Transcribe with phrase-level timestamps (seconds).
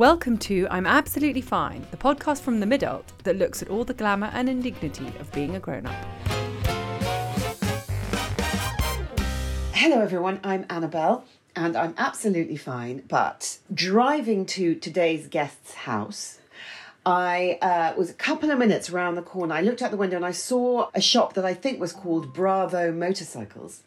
[0.00, 3.92] Welcome to I'm Absolutely Fine, the podcast from the Midult that looks at all the
[3.92, 5.92] glamour and indignity of being a grown-up.
[9.74, 10.40] Hello, everyone.
[10.42, 13.02] I'm Annabel, and I'm absolutely fine.
[13.08, 16.38] But driving to today's guest's house,
[17.04, 19.54] I uh, was a couple of minutes around the corner.
[19.54, 22.32] I looked out the window and I saw a shop that I think was called
[22.32, 23.82] Bravo Motorcycles.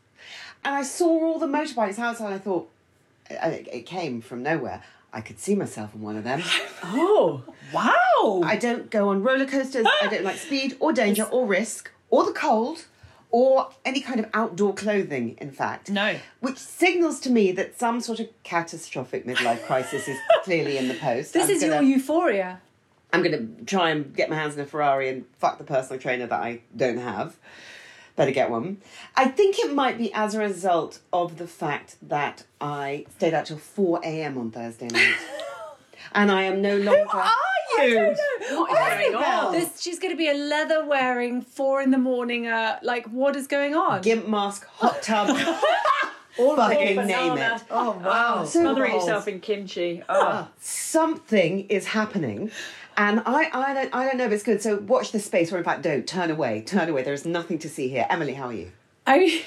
[0.63, 2.69] And I saw all the motorbikes outside, I thought,
[3.31, 4.83] uh, it came from nowhere.
[5.13, 6.41] I could see myself in one of them.
[6.85, 8.41] Oh, wow.
[8.45, 9.85] I don't go on roller coasters.
[10.01, 12.85] I don't like speed or danger or risk or the cold
[13.31, 15.89] or any kind of outdoor clothing, in fact.
[15.89, 16.17] No.
[16.41, 20.93] Which signals to me that some sort of catastrophic midlife crisis is clearly in the
[20.95, 21.33] post.
[21.33, 22.61] This I'm is gonna, your euphoria.
[23.13, 25.99] I'm going to try and get my hands in a Ferrari and fuck the personal
[26.01, 27.37] trainer that I don't have.
[28.15, 28.77] Better get one.
[29.15, 33.47] I think it might be as a result of the fact that I stayed out
[33.47, 34.37] till 4 a.m.
[34.37, 35.15] on Thursday night.
[36.13, 37.07] and I am no longer.
[37.07, 38.15] Who Are you?
[38.51, 39.53] What is going on?
[39.53, 42.47] This, she's going to be a leather wearing, four in the morning.
[42.47, 44.01] Uh, like, what is going on?
[44.03, 45.29] Gimp mask, hot tub,
[46.39, 47.63] All fucking name it.
[47.69, 48.43] Oh, wow.
[48.43, 49.03] So Smothering balls.
[49.03, 50.03] yourself in kimchi.
[50.09, 50.47] Oh.
[50.59, 52.51] Something is happening.
[52.97, 54.61] And I, I don't I don't know if it's good.
[54.61, 56.07] So watch this space or in fact don't.
[56.07, 56.61] Turn away.
[56.61, 57.03] Turn away.
[57.03, 58.05] There is nothing to see here.
[58.09, 58.71] Emily, how are you?
[59.05, 59.41] I mean,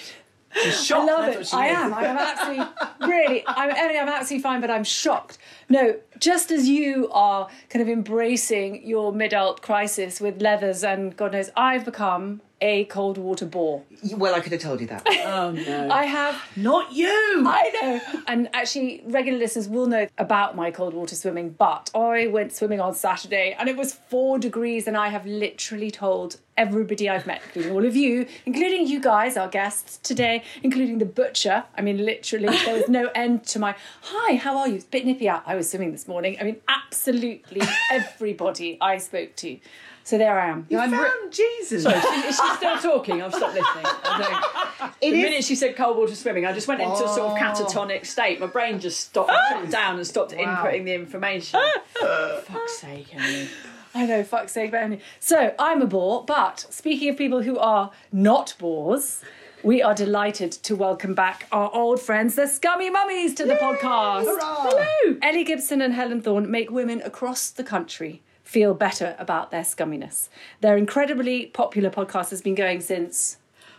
[0.54, 1.06] She's I shocked.
[1.06, 1.56] love That's it.
[1.56, 1.76] I is.
[1.76, 1.94] am.
[1.94, 2.66] I am absolutely,
[3.08, 3.44] really.
[3.46, 5.36] I'm, Emily, I'm absolutely fine, but I'm shocked.
[5.68, 11.32] No, just as you are kind of embracing your mid-adult crisis with leathers and God
[11.32, 13.82] knows, I've become a cold water bore.
[14.16, 15.06] Well, I could have told you that.
[15.26, 15.90] Oh, no.
[15.90, 17.08] I have Not you.
[17.46, 18.22] I know.
[18.28, 22.80] And actually, regular listeners will know about my cold water swimming, but I went swimming
[22.80, 27.42] on Saturday and it was four degrees, and I have literally told everybody I've met,
[27.46, 31.64] including all of you, including you guys, our guests today, including the butcher.
[31.76, 34.76] I mean, literally, there was no end to my hi, how are you?
[34.76, 35.42] It's a bit nippy out.
[35.44, 36.36] I was swimming this morning.
[36.40, 39.58] I mean, absolutely everybody I spoke to.
[40.06, 40.68] So there I am.
[40.70, 41.82] You found Jesus.
[41.82, 43.20] Sorry, she still talking?
[43.20, 43.86] I've stopped listening.
[44.04, 47.18] I the is- minute she said cold water swimming, I just went into a sort
[47.22, 47.34] of oh.
[47.34, 48.38] catatonic state.
[48.38, 51.60] My brain just stopped, shut down, and stopped inputting the information.
[52.44, 53.48] Fuck's sake, Emily.
[53.96, 55.02] I know, fuck's sake, but anyway.
[55.18, 59.22] So I'm a bore, but speaking of people who are not bores,
[59.64, 64.26] we are delighted to welcome back our old friends, the Scummy Mummies, to the podcast.
[64.26, 65.18] Hello!
[65.22, 70.28] Ellie Gibson and Helen Thorne make women across the country feel better about their scumminess.
[70.60, 73.38] Their incredibly popular podcast has been going since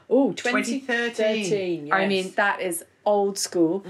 [0.10, 2.10] oh 2013, I yes.
[2.10, 3.84] mean that is old school.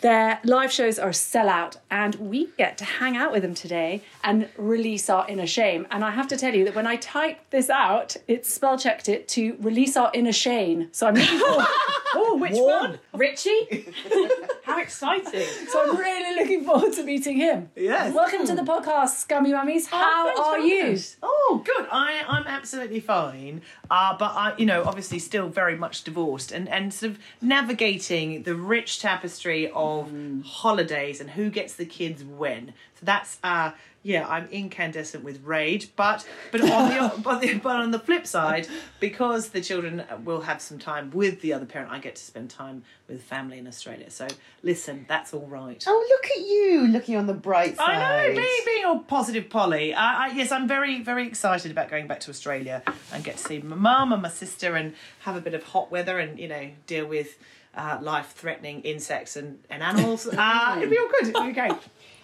[0.00, 4.02] Their live shows are sell out and we get to hang out with them today
[4.24, 5.86] and release our inner shame.
[5.90, 9.08] And I have to tell you that when I typed this out, it spell checked
[9.08, 10.88] it to release our inner shame.
[10.92, 11.66] So I'm looking forward,
[12.14, 12.98] Oh, which one?
[13.14, 13.86] Richie?
[14.64, 15.46] How exciting.
[15.68, 17.70] so I'm really looking forward to meeting him.
[17.74, 18.14] Yes.
[18.14, 19.86] Welcome to the podcast, Scummy Mummies.
[19.86, 20.98] How thanks are you?
[21.22, 21.86] Oh, good.
[21.90, 23.62] I, I'm absolutely fine.
[23.90, 28.42] Uh, but I, you know, obviously still very much divorced and, and sort of navigating
[28.42, 30.12] the rich tapestry of
[30.44, 32.74] holidays and who gets the kids when.
[32.94, 33.72] So that's, uh,
[34.02, 35.94] yeah, I'm incandescent with rage.
[35.94, 38.66] But but on the but, the, but on the flip side,
[39.00, 42.50] because the children will have some time with the other parent, I get to spend
[42.50, 44.10] time with family in Australia.
[44.10, 44.26] So
[44.62, 45.82] listen, that's all right.
[45.86, 47.88] Oh, look at you looking on the bright side.
[47.88, 49.94] I know, being, being all positive Polly.
[49.94, 52.82] Uh, I, yes, I'm very, very excited about going back to Australia
[53.12, 55.90] and get to see my mum and my sister and have a bit of hot
[55.90, 57.36] weather and, you know, deal with
[57.74, 60.26] uh, life threatening insects and, and animals.
[60.26, 61.28] uh, it'll be all good.
[61.28, 61.72] It'll be great.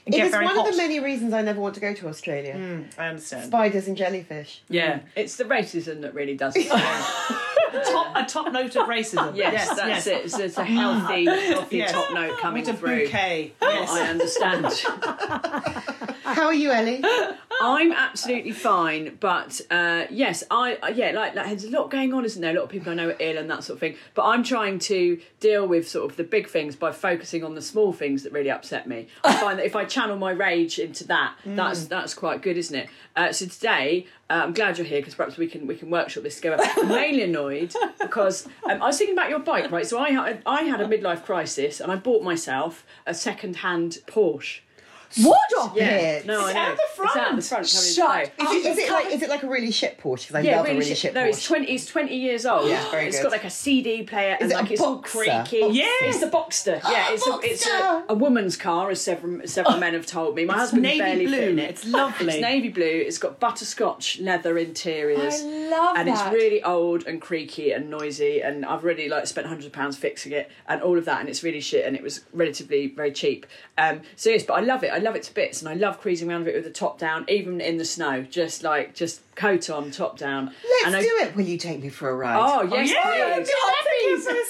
[0.07, 0.69] And It get is very one hot.
[0.69, 2.87] of the many reasons I never want to go to Australia.
[2.97, 3.47] I understand.
[3.47, 4.63] Spiders and jellyfish.
[4.69, 6.67] Yeah, it's the racism that really does it.
[7.71, 9.35] Top a top note of racism.
[9.37, 10.25] Yes, that's it.
[10.27, 11.93] It's, it's a healthy, healthy Yes.
[11.93, 13.05] top note coming With a through.
[13.05, 13.53] bouquet.
[13.63, 13.91] Yes.
[13.91, 14.67] I understand.
[16.25, 17.03] How are you, Ellie?
[17.61, 22.25] I'm absolutely fine, but uh, yes, I yeah, like, like there's a lot going on,
[22.25, 22.53] isn't there?
[22.53, 23.97] A lot of people I know are ill and that sort of thing.
[24.15, 27.63] But I'm trying to deal with sort of the big things by focusing on the
[27.63, 29.09] small things that really upset me.
[29.25, 32.77] I find that if I channel my rage into that, that's that's quite good, isn't
[32.77, 32.89] it?
[33.17, 36.23] Uh, so today, uh, I'm glad you're here because perhaps we can we can workshop
[36.23, 36.63] this together.
[36.63, 37.58] I'm mainly annoyed
[38.01, 39.87] because um, I was thinking about your bike, right?
[39.87, 44.61] So I I had a midlife crisis and I bought myself a second hand Porsche.
[45.23, 45.39] What?
[45.51, 46.27] Stop Yeah, it.
[46.27, 46.61] no, I know.
[46.61, 47.45] out the It's out the front.
[47.45, 47.67] front.
[47.69, 48.47] Shut into play.
[48.47, 48.53] up.
[48.55, 50.29] Is it, is it like is it like a really shit Porsche?
[50.29, 50.99] Because I Yeah, love really, a really shit.
[50.99, 51.73] shit No, it's twenty.
[51.73, 52.69] It's twenty years old.
[52.69, 53.25] Yeah, very It's good.
[53.25, 55.03] got like a CD player and Is it a like it's all Boxster?
[55.47, 55.63] creaky.
[55.63, 55.75] Boxster?
[55.75, 55.87] Yeah.
[56.03, 56.83] it's the Boxster.
[56.91, 58.03] Yeah, it's a, it's a, Boxster.
[58.09, 60.45] a woman's car, as several several men have told me.
[60.45, 61.37] My husband navy barely blue.
[61.39, 61.71] fit in it.
[61.71, 62.35] It's lovely.
[62.35, 62.85] It's navy blue.
[62.85, 65.41] It's got butterscotch leather interiors.
[65.43, 66.27] I love and that.
[66.27, 68.43] it's really old and creaky and noisy.
[68.43, 71.21] And I've really like spent hundred pounds fixing it and all of that.
[71.21, 71.87] And it's really shit.
[71.87, 73.47] And it was relatively very cheap.
[73.79, 74.93] Um, so yes, but I love it.
[74.99, 75.63] I love it to bits.
[75.63, 78.23] And I love cruising around with it with the top down, even in the snow.
[78.23, 80.47] Just like just coat on, top down.
[80.47, 81.37] Let's and I, do it.
[81.37, 82.39] Will you take me for a ride?
[82.39, 84.27] Oh yes, yeah, please.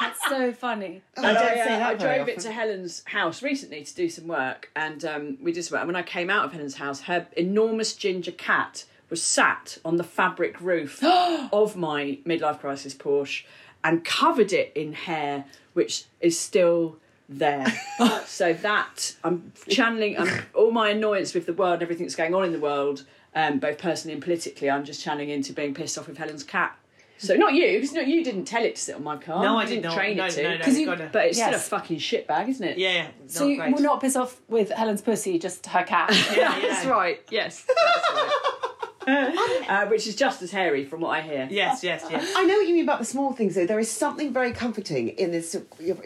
[0.00, 1.00] That's so funny.
[1.16, 3.84] I And don't I, say uh, that I very drove it to Helen's house recently
[3.84, 5.82] to do some work, and um, we just some work.
[5.82, 9.96] And when I came out of Helen's house, her enormous ginger cat was sat on
[9.96, 13.44] the fabric roof of my midlife crisis Porsche
[13.84, 15.44] and covered it in hair,
[15.74, 16.96] which is still
[17.38, 17.66] there.
[18.26, 22.34] so that I'm channeling um, all my annoyance with the world and everything that's going
[22.34, 24.70] on in the world, um, both personally and politically.
[24.70, 26.76] I'm just channeling into being pissed off with Helen's cat.
[27.18, 29.44] So not you, because no, you didn't tell it to sit on my car.
[29.44, 29.94] No, I did didn't not.
[29.94, 30.42] train No, it to.
[30.42, 32.78] no, no, 'Cause you- gotta- But it's still a fucking shit bag, isn't it?
[32.78, 33.06] yeah, yeah.
[33.28, 33.72] So you great.
[33.74, 36.10] will not piss off with Helen's pussy, just her cat.
[36.36, 37.20] Yeah, That's right.
[37.30, 38.71] Yes, that's right.
[39.06, 41.48] Uh, which is just as hairy, from what I hear.
[41.50, 42.32] Yes, yes, yes.
[42.36, 43.66] I know what you mean about the small things, though.
[43.66, 45.56] There is something very comforting in this,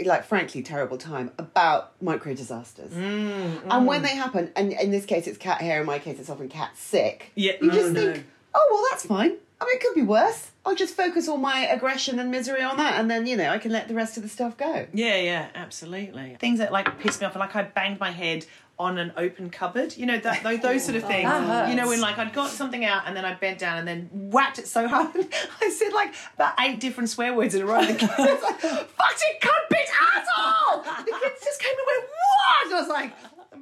[0.04, 2.93] like, frankly, terrible time about micro disasters.
[2.94, 6.31] And when they happen, and in this case it's cat hair, in my case it's
[6.31, 7.32] often cat sick.
[7.34, 7.52] Yeah.
[7.60, 8.12] You just Oh, no.
[8.12, 9.37] think, oh well, that's fine.
[9.58, 10.50] I mean, it could be worse.
[10.66, 13.56] I'll just focus all my aggression and misery on that, and then you know I
[13.58, 14.87] can let the rest of the stuff go.
[14.93, 16.37] Yeah, yeah, absolutely.
[16.40, 18.44] Things that like piss me off, like I banged my head
[18.78, 19.96] on an open cupboard.
[19.96, 21.31] You know that those, those sort of things.
[21.70, 24.08] You know when like I'd got something out and then I bent down and then
[24.12, 25.11] whacked it so hard.
[25.62, 27.81] I said like about eight different swear words in a row.
[27.87, 32.81] The kids like, "Fucking cunt, bitch, asshole!" The kids just came and went, "What?" I
[32.81, 33.12] was like,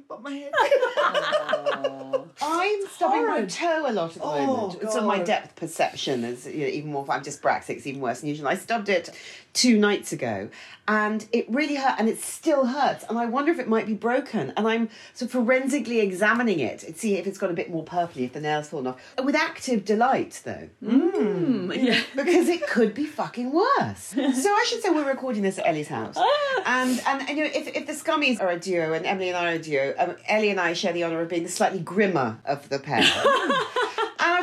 [0.07, 0.51] bumped my head.
[2.41, 4.91] I'm stubbing my toe a lot at the Oh, moment.
[4.91, 7.05] So my depth perception is you know, even more.
[7.09, 7.77] I'm dyspraxic.
[7.77, 8.47] It's even worse than usual.
[8.47, 9.09] I stubbed it
[9.55, 10.49] two nights ago,
[10.87, 13.03] and it really hurt, and it still hurts.
[13.09, 14.53] And I wonder if it might be broken.
[14.55, 17.83] And I'm sort of forensically examining it to see if it's got a bit more
[17.83, 19.13] purpley, if the nail's fallen off.
[19.17, 21.83] Uh, with active delight, though, mm, mm.
[21.83, 22.01] yeah.
[22.15, 23.99] because it could be fucking worse.
[24.09, 26.63] so I should say we're recording this at Ellie's house, ah.
[26.65, 29.37] and, and and you know if if the Scummies are a duo and Emily and
[29.37, 31.79] I are a duo, um, Ellie and I share the honour of being the slightly
[31.79, 33.01] grimmer of the pair.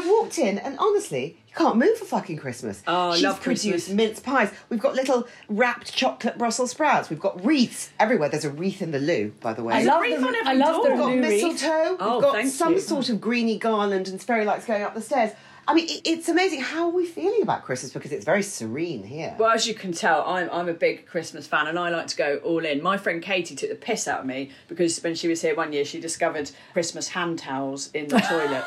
[0.03, 2.83] And I've walked in, and honestly, you can't move for fucking Christmas.
[2.87, 3.95] Oh, I She's love produced Christmas.
[3.95, 4.53] mince pies.
[4.69, 7.11] We've got little wrapped chocolate Brussels sprouts.
[7.11, 8.29] We've got wreaths everywhere.
[8.29, 9.75] There's a wreath in the loo, by the way.
[9.75, 10.85] I love wreath the, on every I love door.
[10.85, 11.43] the We've got new wreath.
[11.45, 11.97] mistletoe.
[12.01, 12.81] Oh, We've got thank some you.
[12.81, 15.33] sort of greeny garland and fairy lights going up the stairs.
[15.69, 16.61] I mean, it- it's amazing.
[16.61, 17.93] How are we feeling about Christmas?
[17.93, 19.37] Because it's very serene here.
[19.39, 22.17] Well, as you can tell, I'm I'm a big Christmas fan, and I like to
[22.17, 22.83] go all in.
[22.83, 25.73] My friend Katie took the piss out of me because when she was here one
[25.73, 28.65] year, she discovered Christmas hand towels in the toilet.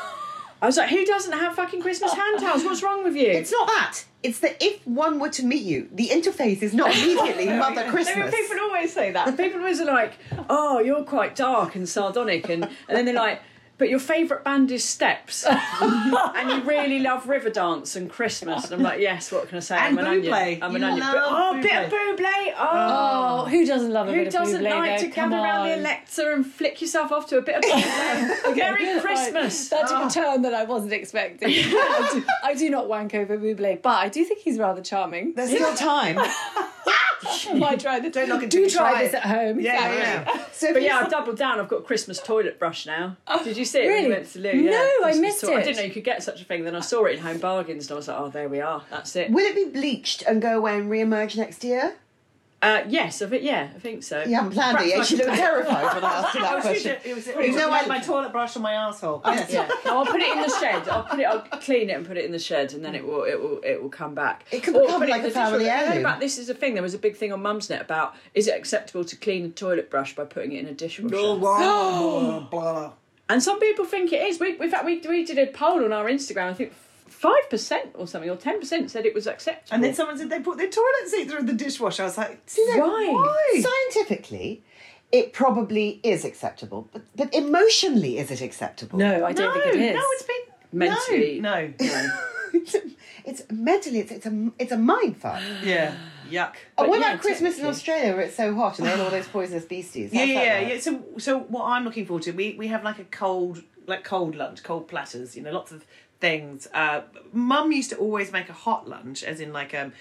[0.62, 2.64] I was like, "Who doesn't have fucking Christmas hand towels?
[2.64, 4.04] What's wrong with you?" It's not that.
[4.22, 8.34] It's that if one were to meet you, the interface is not immediately Mother Christmas.
[8.34, 9.36] people always say that.
[9.36, 10.14] People always are like,
[10.48, 13.40] "Oh, you're quite dark and sardonic," and and then they're like,
[13.78, 15.44] "But your favourite band is Steps,
[15.80, 19.76] and you really love Riverdance and Christmas." And I'm like, "Yes, what can I say?
[19.76, 20.42] And I'm an Bublé.
[20.42, 20.62] onion.
[20.62, 21.00] I'm an You onion.
[21.00, 22.16] love But, oh, bit of Bublé.
[22.16, 22.54] Bublé.
[22.58, 25.06] Oh." Oh, who doesn't love a Who bit of doesn't Bublé, like though?
[25.06, 25.78] to Come gather around the on.
[25.80, 28.56] Alexa and flick yourself off to a bit of Bublé?
[28.56, 29.70] Merry Christmas.
[29.70, 30.08] Right, That took a ah.
[30.08, 31.48] turn that I wasn't expecting.
[31.52, 35.34] I, do, I do not wank over Bublé, but I do think he's rather charming.
[35.34, 36.18] There's still time.
[37.48, 38.12] I might try this.
[38.12, 39.60] Don't knock until Do you try try this at home.
[39.60, 40.34] Yeah, exactly.
[40.38, 40.46] yeah.
[40.52, 41.60] So, But yeah, I've doubled down.
[41.60, 43.16] I've got a Christmas toilet brush now.
[43.26, 44.06] Oh, Did you see it when Really?
[44.06, 44.58] you went to the loo?
[44.60, 46.64] Yeah, No, I Christmas missed toi- I didn't know you could get such a thing.
[46.64, 48.82] Then I saw it in Home Bargains and I was like, oh, there we are.
[48.90, 49.30] That's it.
[49.30, 51.96] will it be bleached and go away and re-emerge next year?
[52.62, 54.24] Uh, yes, I think, yeah, I think so.
[54.24, 54.94] You haven't planned it yet.
[54.94, 56.96] Perhaps You like- looked terrified when I asked you that It was, question.
[57.04, 59.20] it was, it You was know, like I- my toilet brush on my asshole.
[59.26, 59.52] Yes.
[59.52, 60.88] Yeah, no, I'll put it in the shed.
[60.88, 61.24] I'll put it.
[61.24, 63.24] I'll clean it and put it in the shed, and then it will.
[63.24, 63.60] It will.
[63.62, 64.46] It will come back.
[64.50, 65.70] It could Or become like a family dishwasher.
[65.70, 65.98] I heard heirloom.
[66.06, 66.72] About this is a thing.
[66.74, 69.90] There was a big thing on Mumsnet about is it acceptable to clean a toilet
[69.90, 71.08] brush by putting it in a dishwasher?
[71.14, 72.92] blah, blah.
[73.28, 74.40] And some people think it is.
[74.40, 76.48] We, in fact, we, we did a poll on our Instagram.
[76.48, 76.72] I think
[77.08, 79.74] five percent or something, or ten percent said it was acceptable.
[79.74, 82.02] And then someone said they put their toilet seat through the dishwasher.
[82.02, 83.12] I was like, know, Right.
[83.12, 83.62] Why?
[83.92, 84.62] Scientifically,
[85.12, 88.98] it probably is acceptable, but, but emotionally, is it acceptable?
[88.98, 89.94] No, I don't think it is.
[89.94, 90.36] No, it's been
[90.72, 91.40] Mentally.
[91.40, 92.10] No, no.
[92.52, 92.76] it's,
[93.24, 95.40] it's mentally, it's, it's a it's a mind fuck.
[95.64, 95.94] yeah,
[96.28, 96.54] yuck.
[96.76, 97.66] Oh, what yeah, about Christmas in.
[97.66, 100.12] Australia where it's so hot and they have all those poisonous beasties?
[100.12, 100.72] Yeah, How's yeah, yeah, work?
[100.72, 100.80] yeah.
[100.80, 104.34] So, so what I'm looking forward to, we we have like a cold, like cold
[104.34, 105.36] lunch, cold platters.
[105.36, 105.84] You know, lots of
[106.26, 106.68] things.
[106.72, 107.02] Uh,
[107.32, 109.92] Mum used to always make a hot lunch, as in like um,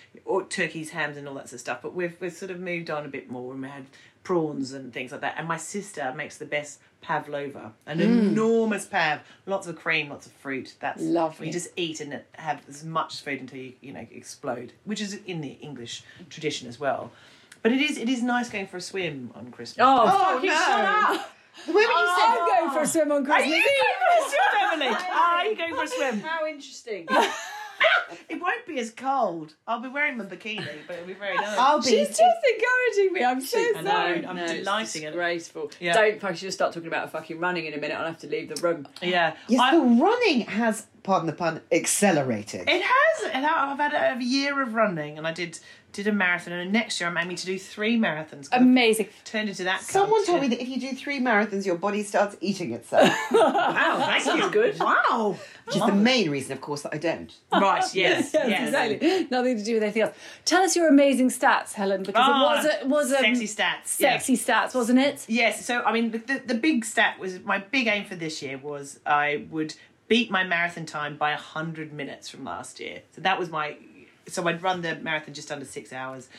[0.49, 1.79] turkeys, hams, and all that sort of stuff.
[1.81, 3.85] But we've we've sort of moved on a bit more, and we had
[4.23, 5.35] prawns and things like that.
[5.37, 10.31] And my sister makes the best pavlova, an enormous pav, lots of cream, lots of
[10.33, 10.73] fruit.
[10.79, 11.47] That's Lovely.
[11.47, 15.13] You just eat and have as much food until you you know explode, which is
[15.27, 17.11] in the English tradition as well.
[17.61, 19.83] But it is it is nice going for a swim on Christmas.
[19.87, 20.55] oh, Oh, fucking no.
[20.55, 20.85] shut
[21.19, 21.31] up!
[21.65, 23.63] The moment you said I'm going for a swim on Are Christmas you Eve.
[23.65, 25.05] going for a swim, Emily?
[25.11, 26.19] Are you going for a swim?
[26.21, 27.07] How interesting.
[28.29, 29.55] It won't be as cold.
[29.67, 31.57] I'll be wearing my bikini, but it'll be very nice.
[31.57, 31.89] I'll be.
[31.89, 33.23] She's just encouraging me.
[33.23, 33.91] I'm so I know.
[33.91, 34.25] sorry.
[34.25, 35.07] I'm no, it's delighting it.
[35.07, 35.71] disgraceful.
[35.81, 35.93] Yeah.
[35.93, 37.95] Don't fucking just start talking about fucking running in a minute.
[37.99, 38.87] I'll have to leave the room.
[39.01, 39.35] yeah.
[39.47, 42.67] Yes, I- the running has, pardon the pun, accelerated.
[42.67, 45.59] it has, and I- I've had a, a year of running, and I did
[45.93, 48.49] did a marathon, and next year I'm aiming to do three marathons.
[48.51, 49.07] Amazing.
[49.23, 49.79] Turned into that.
[49.79, 50.25] Someone cunt.
[50.25, 53.09] told me that if you do three marathons, your body starts eating itself.
[53.31, 54.49] Wow, thank you.
[54.51, 54.77] good.
[54.77, 55.37] Wow.
[55.65, 57.33] Which is the main reason, of course, that I don't.
[57.49, 57.81] Right.
[57.93, 58.31] Yes.
[58.33, 58.67] Yes, yes.
[58.67, 59.27] exactly.
[59.31, 60.15] Nothing to do with anything else.
[60.43, 63.47] Tell us your amazing stats, Helen, because Oh, it ah, was a, was a sexy
[63.47, 63.97] stats.
[63.99, 64.17] yeah.
[64.17, 65.23] sexy stats, wasn't it?
[65.29, 68.41] Yes, so I mean, the, the, the big stat was my big aim for this
[68.41, 69.75] year was I would
[70.07, 73.01] beat my marathon time by 100 minutes from last year.
[73.13, 73.77] So that was my.
[74.27, 76.29] So I'd run the marathon just under six hours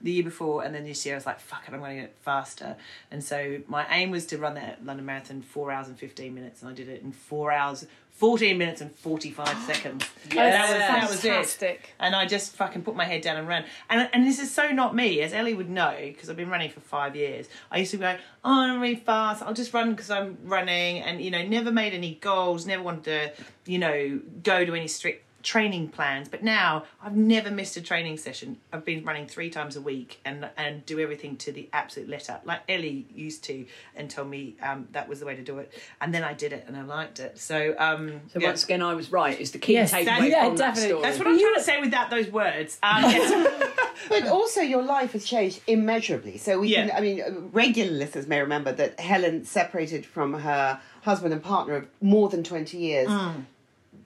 [0.00, 2.02] the year before, and then this year I was like, fuck it, I'm going to
[2.02, 2.76] get faster.
[3.10, 6.62] And so my aim was to run that London Marathon four hours and 15 minutes,
[6.62, 7.86] and I did it in four hours.
[8.18, 10.04] 14 minutes and 45 seconds.
[10.34, 10.34] Yes.
[10.34, 11.94] that was, that was it Fantastic.
[12.00, 13.64] and I just fucking put my head down and ran.
[13.88, 16.70] And and this is so not me, as Ellie would know, because I've been running
[16.70, 17.46] for five years.
[17.70, 19.42] I used to go, oh, I'm really fast.
[19.42, 23.04] I'll just run because I'm running, and you know, never made any goals, never wanted
[23.04, 23.32] to,
[23.70, 26.28] you know, go to any strict training plans.
[26.28, 28.58] But now I've never missed a training session.
[28.72, 32.38] I've been running three times a week and and do everything to the absolute letter,
[32.44, 33.64] like Ellie used to,
[33.96, 35.72] and told me um, that was the way to do it.
[36.00, 37.38] And then I did it, and I liked it.
[37.38, 38.48] So um, So yeah.
[38.48, 39.38] once again, I was right.
[39.40, 40.88] Is the key Yes, takeaway that- from yeah, that definitely.
[40.90, 41.02] story.
[41.02, 42.78] That's what I'm trying to say without those words.
[42.88, 43.72] Um, yes.
[44.08, 46.38] But also, your life has changed immeasurably.
[46.38, 50.80] So we can, I mean, uh, regular listeners may remember that Helen separated from her
[51.02, 53.08] husband and partner of more than 20 years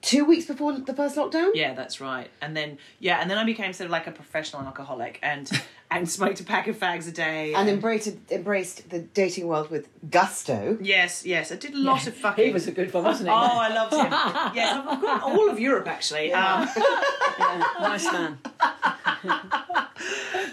[0.01, 1.51] two weeks before the first lockdown.
[1.53, 2.29] Yeah, that's right.
[2.41, 5.49] And then yeah, and then I became sort of like a professional alcoholic and
[5.97, 7.53] and smoked a pack of fags a day.
[7.53, 10.77] And embraced, embraced the dating world with gusto.
[10.81, 12.45] yes, yes, I did a lot of fucking.
[12.45, 13.33] He was a good one, wasn't he?
[13.33, 14.11] Oh, I loved him.
[14.55, 16.33] yes, I've I've got all of Europe actually.
[16.33, 16.67] Um,
[17.39, 18.37] Yeah, nice man.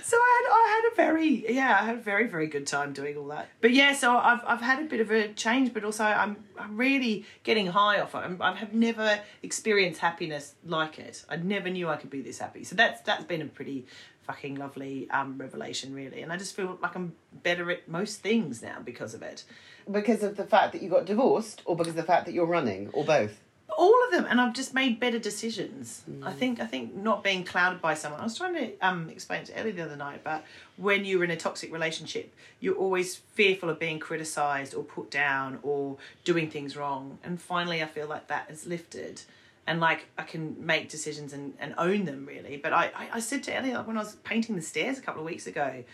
[0.03, 2.93] so I had I had a very yeah I had a very very good time
[2.93, 3.49] doing all that.
[3.61, 6.77] But yeah, so I've I've had a bit of a change, but also I'm I'm
[6.77, 8.19] really getting high off it.
[8.19, 11.25] I'm, I have never experienced happiness like it.
[11.29, 12.65] I never knew I could be this happy.
[12.65, 13.87] So that's that's been a pretty
[14.31, 18.63] fucking lovely um, revelation really, and I just feel like I'm better at most things
[18.63, 19.43] now because of it.
[19.91, 22.47] Because of the fact that you got divorced, or because of the fact that you're
[22.47, 23.41] running, or both?
[23.79, 26.03] all of them and i've just made better decisions.
[26.25, 29.45] I think i think not being clouded by someone i was trying to um explain
[29.45, 30.45] to ellie the other night but
[30.77, 35.61] when you're in a toxic relationship you're always fearful of being criticized or put down
[35.63, 37.19] or doing things wrong.
[37.23, 39.23] And finally i feel like that has lifted
[39.71, 43.21] and like i can make decisions and, and own them really but I, I i
[43.21, 45.85] said to ellie like when i was painting the stairs a couple of weeks ago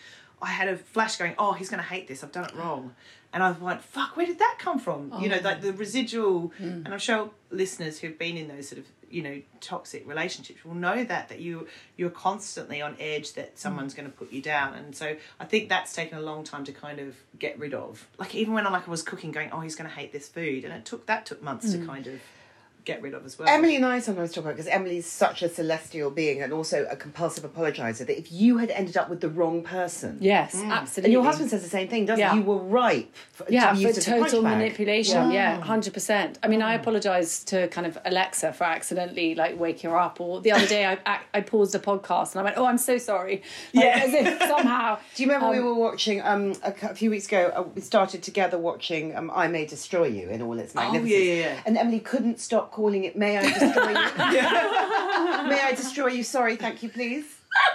[0.41, 2.95] i had a flash going oh he's going to hate this i've done it wrong
[3.37, 5.11] and I went, fuck, where did that come from?
[5.13, 6.65] Oh, you know, like the residual, hmm.
[6.65, 10.75] and I'm sure listeners who've been in those sort of, you know, toxic relationships will
[10.75, 11.67] know that, that you,
[11.99, 13.57] you're constantly on edge that hmm.
[13.57, 14.73] someone's going to put you down.
[14.73, 18.09] And so I think that's taken a long time to kind of get rid of.
[18.17, 20.29] Like even when I, like I was cooking going, oh, he's going to hate this
[20.29, 20.65] food.
[20.65, 21.87] And it took, that took months to hmm.
[21.87, 22.21] kind of
[22.87, 23.49] get rid of as well.
[23.49, 26.97] Emily and I sometimes talk about because Emily's such a celestial being and also a
[26.97, 31.05] compulsive apologizer that if you had ended up with the wrong person, Yes, absolutely.
[31.09, 32.33] and your husband says the same thing, doesn't Yeah.
[32.33, 32.39] he?
[32.39, 33.13] You were ripe.
[33.33, 34.57] For, yeah, to for used as a punch total bag.
[34.59, 35.31] manipulation.
[35.33, 36.39] Yeah, hundred percent.
[36.43, 40.21] I mean, I apologise to kind of Alexa for accidentally like waking her up.
[40.21, 42.79] Or the other day, I I, I paused the podcast and I went, "Oh, I'm
[42.79, 43.43] so sorry."
[43.75, 44.01] Like, Yeah.
[44.05, 44.99] as if somehow.
[45.17, 47.53] Do you remember we um, were watching um, a, a few weeks ago?
[47.55, 51.11] Uh, we started together watching um, "I May Destroy You" in all its magnificence.
[51.13, 51.61] yeah, yeah, yeah.
[51.67, 53.95] And Emily couldn't stop calling it "May I Destroy You."
[55.53, 56.23] May I destroy you?
[56.23, 57.27] Sorry, thank you, please.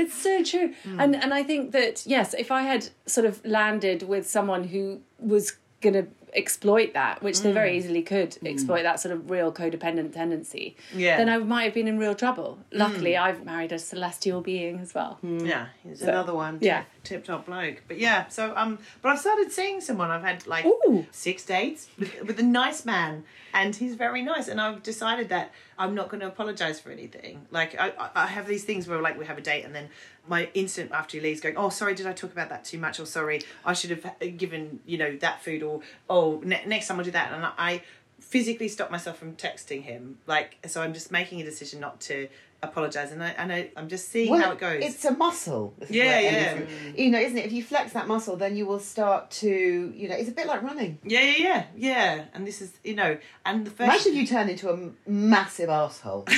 [0.00, 0.68] It's so true.
[0.84, 1.00] Hmm.
[1.00, 4.82] And and I think that yes, if I had sort of landed with someone who
[5.18, 5.44] was
[5.80, 7.76] going to exploit that, which they very mm.
[7.76, 8.50] easily could mm.
[8.50, 11.16] exploit that sort of real codependent tendency, Yeah.
[11.16, 12.58] then I might have been in real trouble.
[12.72, 13.20] Luckily, mm.
[13.22, 15.18] I've married a celestial being as well.
[15.22, 16.58] Yeah, he's another one.
[16.60, 16.84] yeah.
[17.02, 17.82] tip top bloke.
[17.86, 20.10] But yeah, so um, but I've started seeing someone.
[20.10, 21.06] I've had like Ooh.
[21.10, 24.48] six dates with, with a nice man, and he's very nice.
[24.48, 27.46] And I've decided that I'm not going to apologize for anything.
[27.50, 29.88] Like I, I- have these things where like we have a date, and then
[30.28, 32.98] my instant after he leaves, going, "Oh, sorry, did I talk about that too much?
[33.00, 36.88] Or sorry, I should have uh, given you know that food, or oh, ne- next
[36.88, 37.82] time I'll do that." And I
[38.20, 40.18] physically stop myself from texting him.
[40.26, 42.28] Like so, I'm just making a decision not to
[42.64, 44.82] apologize, and I and I, I'm just seeing Well, how it goes.
[44.82, 45.74] It's a muscle.
[45.88, 46.60] Yeah, yeah.
[46.96, 47.46] You know, isn't it?
[47.46, 50.46] If you flex that muscle, then you will start to, you know, it's a bit
[50.46, 50.98] like running.
[51.04, 52.24] Yeah, yeah, yeah, yeah.
[52.34, 54.06] And this is, you know, and the first.
[54.06, 56.26] Imagine you turn into a massive asshole.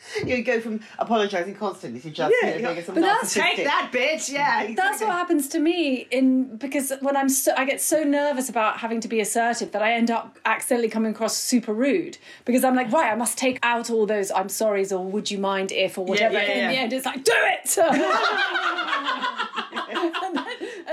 [0.25, 3.55] you go from apologising constantly to just Yeah, you know, being some But that's- narcissistic.
[3.55, 4.31] Take that, bitch!
[4.31, 5.07] Yeah, That's exactly.
[5.07, 8.99] what happens to me in because when I'm so I get so nervous about having
[9.01, 12.91] to be assertive that I end up accidentally coming across super rude because I'm like
[12.91, 16.05] right I must take out all those I'm sorry's or would you mind if or
[16.05, 18.11] whatever yeah, and in the end it's like do it and, then,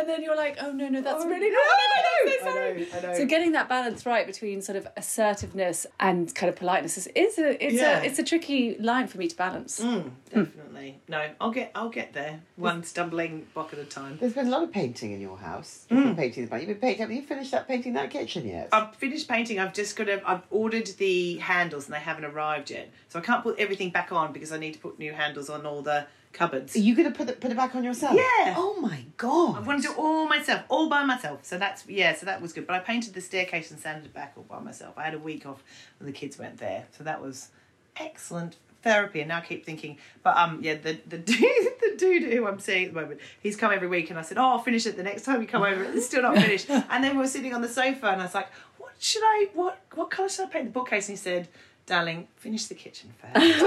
[0.07, 3.01] and then you're like oh no no that's really not what I meant, I'm so
[3.01, 3.17] sorry.
[3.17, 7.39] So getting that balance right between sort of assertiveness and kind of politeness is, is
[7.39, 8.01] a it's Yeah.
[8.01, 9.79] a it's a tricky line for me to balance.
[9.79, 11.01] Definitely.
[11.09, 12.41] No, I'll get, I'll get there.
[12.57, 14.19] One stumbling block at a time.
[14.21, 15.87] There's been a lot of painting in your house.
[15.91, 15.97] Mm.
[15.97, 16.61] You've been painting the back.
[16.61, 17.01] You've been painting.
[17.01, 18.69] Have you finished that painting that kitchen yet?
[18.73, 19.59] I've finished painting.
[19.59, 20.21] I've just got to.
[20.29, 24.13] I've ordered the handles and they haven't arrived yet, so I can't put everything back
[24.13, 26.77] on because I need to put new handles on all the cupboards.
[26.77, 28.15] Are you going to put it put it back on yourself?
[28.15, 28.55] Yeah.
[28.57, 29.57] Oh my god.
[29.57, 31.45] I want to do it all myself, all by myself.
[31.45, 32.67] So that's yeah, so that was good.
[32.67, 34.95] But I painted the staircase and sanded it back all by myself.
[34.97, 35.65] I had a week off
[35.99, 37.49] when the kids went there, so that was
[37.97, 39.21] excellent therapy.
[39.21, 41.39] And now I keep thinking, but um, yeah, the the dude,
[41.81, 44.39] the dude who I'm seeing at the moment, he's come every week, and I said,
[44.39, 45.83] oh, I'll finish it the next time you come over.
[45.85, 46.69] It's still not finished.
[46.71, 49.49] and then we were sitting on the sofa, and I was like, what should I,
[49.55, 51.09] what what colour should I paint the bookcase?
[51.09, 51.49] And he said,
[51.87, 53.63] darling, finish the kitchen first.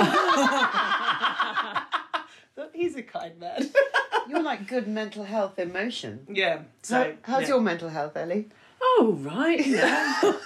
[2.60, 3.70] Thought, He's a kind man.
[4.30, 6.26] You're like good mental health emotion.
[6.30, 6.64] yeah.
[6.84, 7.48] So How, how's yeah.
[7.50, 8.50] your mental health, Ellie?
[8.82, 10.40] Oh right, you know.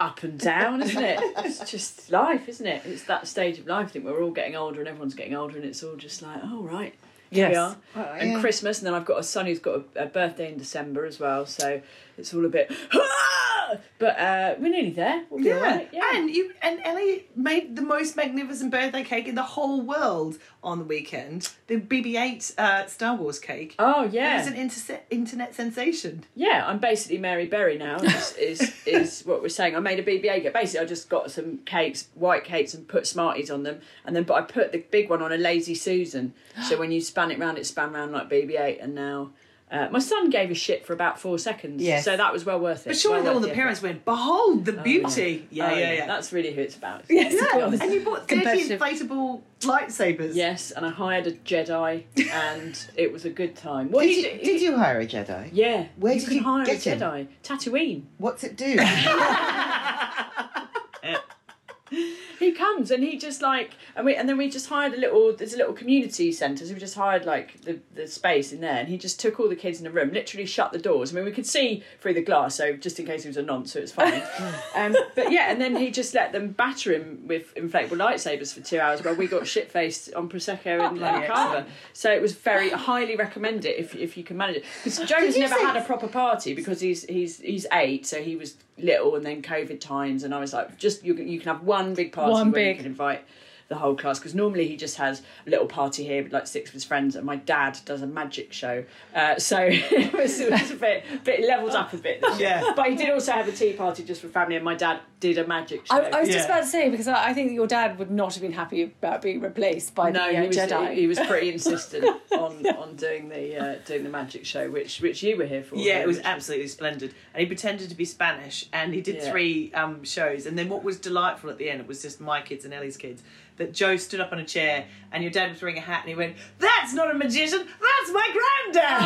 [0.00, 1.18] up and down, isn't it?
[1.38, 2.82] It's just life, isn't it?
[2.86, 3.86] It's that stage of life.
[3.86, 6.40] I think we're all getting older, and everyone's getting older, and it's all just like,
[6.44, 6.94] oh right,
[7.30, 7.76] here we Yes.
[7.96, 8.04] are.
[8.18, 8.40] and yeah.
[8.40, 11.18] Christmas, and then I've got a son who's got a, a birthday in December as
[11.20, 11.80] well, so
[12.16, 12.72] it's all a bit.
[12.94, 13.55] "Ah!"
[13.98, 15.24] But uh, we're nearly there.
[15.30, 15.60] We'll be Yeah.
[15.60, 15.88] right.
[15.92, 16.16] Yeah.
[16.16, 20.78] and you and Ellie made the most magnificent birthday cake in the whole world on
[20.80, 21.50] the weekend.
[21.68, 23.74] The BB-8 uh, Star Wars cake.
[23.78, 26.24] oh yeah, It was an inter- internet sensation.
[26.34, 27.96] Yeah, I'm basically Mary Berry now.
[27.96, 29.76] Is, is is what we're saying.
[29.76, 30.52] I made a BB-8 cake.
[30.54, 34.24] Basically, I just got some cakes, white cakes, and put Smarties on them, and then
[34.24, 36.34] but I put the big one on a Lazy Susan.
[36.68, 38.82] So when you span it round, it span round like BB-8.
[38.82, 39.30] And now
[39.70, 41.82] uh, my son gave a shit for about four seconds.
[41.82, 42.04] Yes.
[42.04, 42.90] So that was well worth it.
[42.90, 43.86] But surely Well all worth the parents effort.
[43.88, 46.06] went, "Behold the beauty!" Yeah, Oh, yeah, yeah.
[46.06, 47.02] That's really who it's about.
[47.10, 47.66] Yes, yeah.
[47.82, 50.34] And you bought thirty inflatable lightsabers.
[50.34, 53.90] Yes, and I hired a Jedi, and it was a good time.
[53.90, 55.50] What Did do you, did you hire a Jedi?
[55.52, 55.86] Yeah.
[55.96, 57.00] Where you did can you hire get a him?
[57.00, 57.26] Jedi.
[57.42, 58.02] Tatooine.
[58.18, 58.76] What's it do?
[62.46, 65.34] He comes and he just like and we and then we just hired a little
[65.34, 68.76] there's a little community centre so we just hired like the, the space in there
[68.78, 71.10] and he just took all the kids in a room literally shut the doors.
[71.12, 73.42] I mean we could see through the glass so just in case he was a
[73.42, 74.22] nonce so it's fine.
[74.76, 78.60] Um, but yeah and then he just let them batter him with inflatable lightsabers for
[78.60, 81.66] two hours while we got shit faced on prosecco and like cava.
[81.94, 84.64] so it was very highly recommend it if, if you can manage it.
[84.84, 88.36] Because Jonas never say- had a proper party because he's he's he's eight so he
[88.36, 91.48] was little and then COVID times and I was like just you can- you can
[91.54, 93.24] have one big party One where you can invite
[93.68, 96.70] the whole class because normally he just has a little party here with like six
[96.70, 98.84] of his friends and my dad does a magic show
[99.14, 102.22] uh, so it was, it was a bit bit leveled up a bit.
[102.38, 102.72] Yeah.
[102.76, 105.38] but he did also have a tea party just for family and my dad did
[105.38, 107.66] a magic show I, I was just about to say because I, I think your
[107.66, 110.56] dad would not have been happy about being replaced by no, the uh, he was
[110.56, 110.90] Jedi.
[110.90, 115.00] he, he was pretty insistent on on doing the uh, doing the magic show, which
[115.00, 115.76] which you were here for.
[115.76, 117.14] Yeah, it was which absolutely splendid.
[117.32, 119.30] And he pretended to be Spanish and he did Yeah.
[119.30, 120.44] three um, shows.
[120.46, 122.96] And then what was delightful at the end, it was just my kids and Ellie's
[122.98, 123.22] kids,
[123.56, 126.10] that Joe stood up on a chair and your dad was wearing a hat and
[126.10, 128.28] he went, That's not a magician, that's my
[128.72, 129.02] granddad!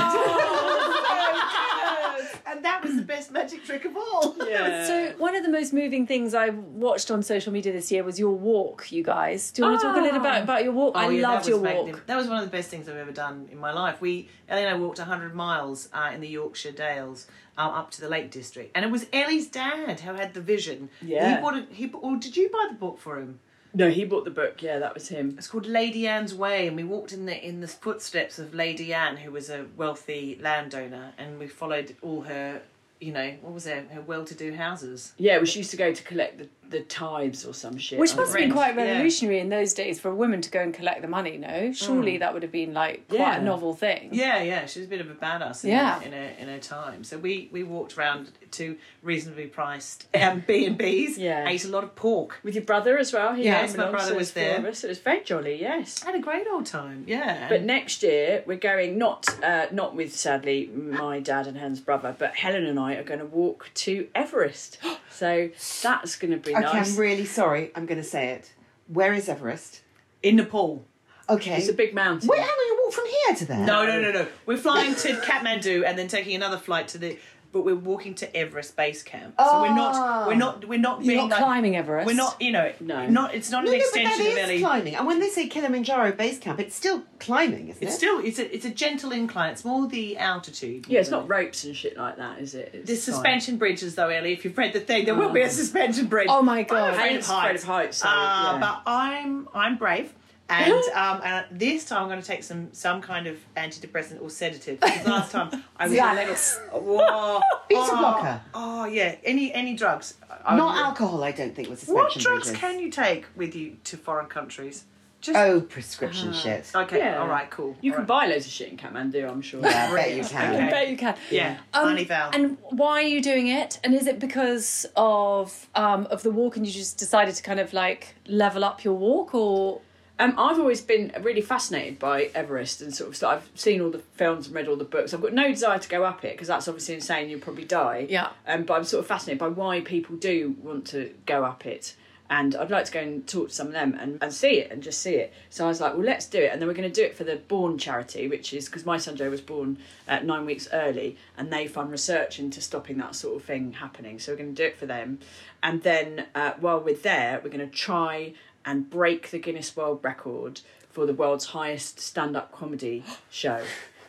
[2.47, 4.37] and that was the best magic trick of all.
[4.47, 4.87] Yeah.
[4.87, 8.19] So one of the most moving things I watched on social media this year was
[8.19, 9.51] your walk, you guys.
[9.51, 10.97] Do you want to talk a little bit about your walk?
[10.97, 12.07] I Oh, yeah, loved your walk.
[12.07, 14.01] That was one of the best things I've ever done in my life.
[14.01, 18.01] We Ellie and I walked 100 miles uh, in the Yorkshire Dales um, up to
[18.01, 20.89] the Lake District, and it was Ellie's dad who had the vision.
[21.03, 21.37] Yeah.
[21.37, 21.69] he bought it.
[21.71, 23.41] He or did you buy the book for him?
[23.73, 24.63] no, he bought the book.
[24.63, 25.37] Yeah, that was him.
[25.39, 28.93] It's called Lady Anne's Way, and we walked in the in the footsteps of Lady
[28.93, 32.63] Anne, who was a wealthy landowner, and we followed all her
[33.01, 33.91] you know, what was it?
[33.91, 35.13] Her well-to-do houses.
[35.17, 37.99] Yeah, well, she used to go to collect the, the tithes or some shit.
[37.99, 38.85] Which must have been quite yeah.
[38.85, 41.73] revolutionary in those days for a woman to go and collect the money, no?
[41.73, 43.39] Surely that would have been like quite Yeah.
[43.39, 44.11] a novel thing.
[44.13, 45.99] Yeah, yeah, she was a bit of a badass in, Yeah.
[45.99, 47.05] her, in her in her time.
[47.05, 51.19] So we we walked around to reasonably priced um, B and B's.
[51.19, 51.49] Yeah.
[51.49, 52.41] ate a lot of pork.
[52.43, 53.35] With your brother as well.
[53.35, 54.65] He Yes, my brother was there.
[54.67, 54.85] us.
[54.85, 56.03] It was very jolly, yes.
[56.03, 57.05] Had a great old time.
[57.07, 61.81] Yeah, But next year we're going not uh, not with sadly my dad and Hen's
[61.81, 64.79] brother, but Helen and I are going to walk to Everest.
[65.11, 65.51] So
[65.83, 66.93] that's going to be Okay, nice.
[66.95, 67.71] I'm really sorry.
[67.75, 68.53] I'm going to say it.
[68.87, 69.83] Where is Everest?
[70.23, 70.85] in Nepal.
[71.29, 71.57] Okay.
[71.57, 72.29] It's a big mountain.
[72.29, 73.65] Wait, how long you walk from here to there?
[73.65, 74.27] No, no, no, no.
[74.47, 77.19] We're flying to Kathmandu and then taking another flight to the.
[77.53, 80.29] But we're walking to Everest base camp, so we're not.
[80.29, 80.69] We're not.
[80.69, 81.05] We're not.
[81.05, 82.07] You're not like- climbing Everest.
[82.07, 82.41] We're not.
[82.41, 82.73] You know.
[82.79, 83.09] No.
[83.09, 83.35] Not.
[83.35, 84.61] It's not No, an no, but extension that of is Ellie.
[84.61, 84.95] climbing.
[84.95, 87.97] And when they say Kilimanjaro base camp, it's still climbing, isn't It's it?
[87.97, 88.21] still.
[88.25, 88.55] It's a.
[88.55, 89.51] It's a gentle incline.
[89.51, 90.87] It's more the altitude.
[90.89, 92.71] Yeah, it's not ropes and shit like that, is it?
[92.73, 93.01] It's The fine.
[93.15, 94.33] suspension bridges, though, Ellie.
[94.33, 96.29] If you've read the thing, there will be a suspension bridge.
[96.31, 96.91] Oh my God.
[96.91, 97.63] I'm afraid of Helen's afraid heights.
[97.65, 98.59] of heights, so, Uh, yeah.
[98.61, 100.13] But I'm I'm brave.
[100.51, 104.29] And um, and this time I'm going to take some some kind of antidepressant or
[104.31, 104.81] sedative.
[104.81, 106.59] Because last time I was Xanax.
[106.73, 107.41] Whoa.
[107.69, 108.41] Beta oh, blocker.
[108.53, 110.15] Oh yeah, any any drugs.
[110.45, 112.61] I Not would- alcohol, I don't think, was suspension What drugs bridges.
[112.61, 114.85] can you take with you to foreign countries?
[115.21, 116.71] Just Oh, prescription shit.
[116.75, 116.97] okay.
[116.97, 117.21] Yeah.
[117.21, 117.51] All right.
[117.51, 117.77] Cool.
[117.83, 118.23] You All can right.
[118.23, 119.61] buy loads of shit in Kathmandu, I'm sure.
[119.61, 120.71] Yeah, I bet you I can.
[120.71, 121.15] bet you can.
[121.31, 121.59] Yeah.
[121.75, 122.31] Um, Carnival.
[122.33, 123.79] And why are you doing it?
[123.85, 127.61] And is it because of um, of the walk, and you just decided to kind
[127.61, 129.83] of like level up your walk, or
[130.21, 133.17] Um, I've always been really fascinated by Everest and sort of.
[133.17, 135.15] So I've seen all the films and read all the books.
[135.15, 137.31] I've got no desire to go up it because that's obviously insane.
[137.31, 138.07] You'll probably die.
[138.07, 138.29] Yeah.
[138.47, 141.97] Um, but I'm sort of fascinated by why people do want to go up it.
[142.29, 144.71] And I'd like to go and talk to some of them and, and see it
[144.71, 145.33] and just see it.
[145.49, 146.53] So I was like, well, let's do it.
[146.53, 148.99] And then we're going to do it for the Born charity, which is because my
[148.99, 153.17] son Joe was born uh, nine weeks early and they fund research into stopping that
[153.17, 154.21] sort of thing happening.
[154.21, 155.19] So we're going to do it for them.
[155.63, 160.01] And then uh, while we're there, we're going to try and break the Guinness World
[160.03, 163.63] Record for the world's highest stand up comedy show.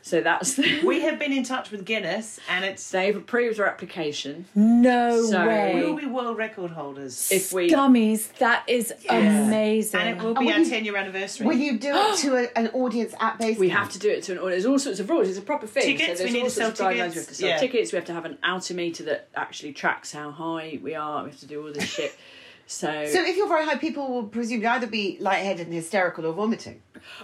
[0.03, 4.45] So that's we have been in touch with Guinness, and it's they've approved our application.
[4.55, 5.75] no So- way?
[5.75, 9.99] we will be world record holders, If we Scummies, that is amazing.
[9.99, 11.45] and it will be will our ten year anniversary.
[11.45, 14.23] Will you do it to a, an audience at base We have to do it
[14.23, 14.63] to an audience.
[14.63, 15.29] There's all sorts of rules.
[15.29, 15.83] It's a proper thing.
[15.95, 17.13] Tickets, so we need to sell sorts of guidelines.
[17.13, 17.15] tickets.
[17.15, 17.57] We have to sell Yeah.
[17.59, 17.91] tickets.
[17.91, 21.23] We have to have an altimeter that actually tracks how high we are.
[21.25, 22.15] We have to do all this shit.
[22.71, 26.33] So, So if you're very high, people will presumably either be lightheaded and hysterical or
[26.33, 26.81] vomiting.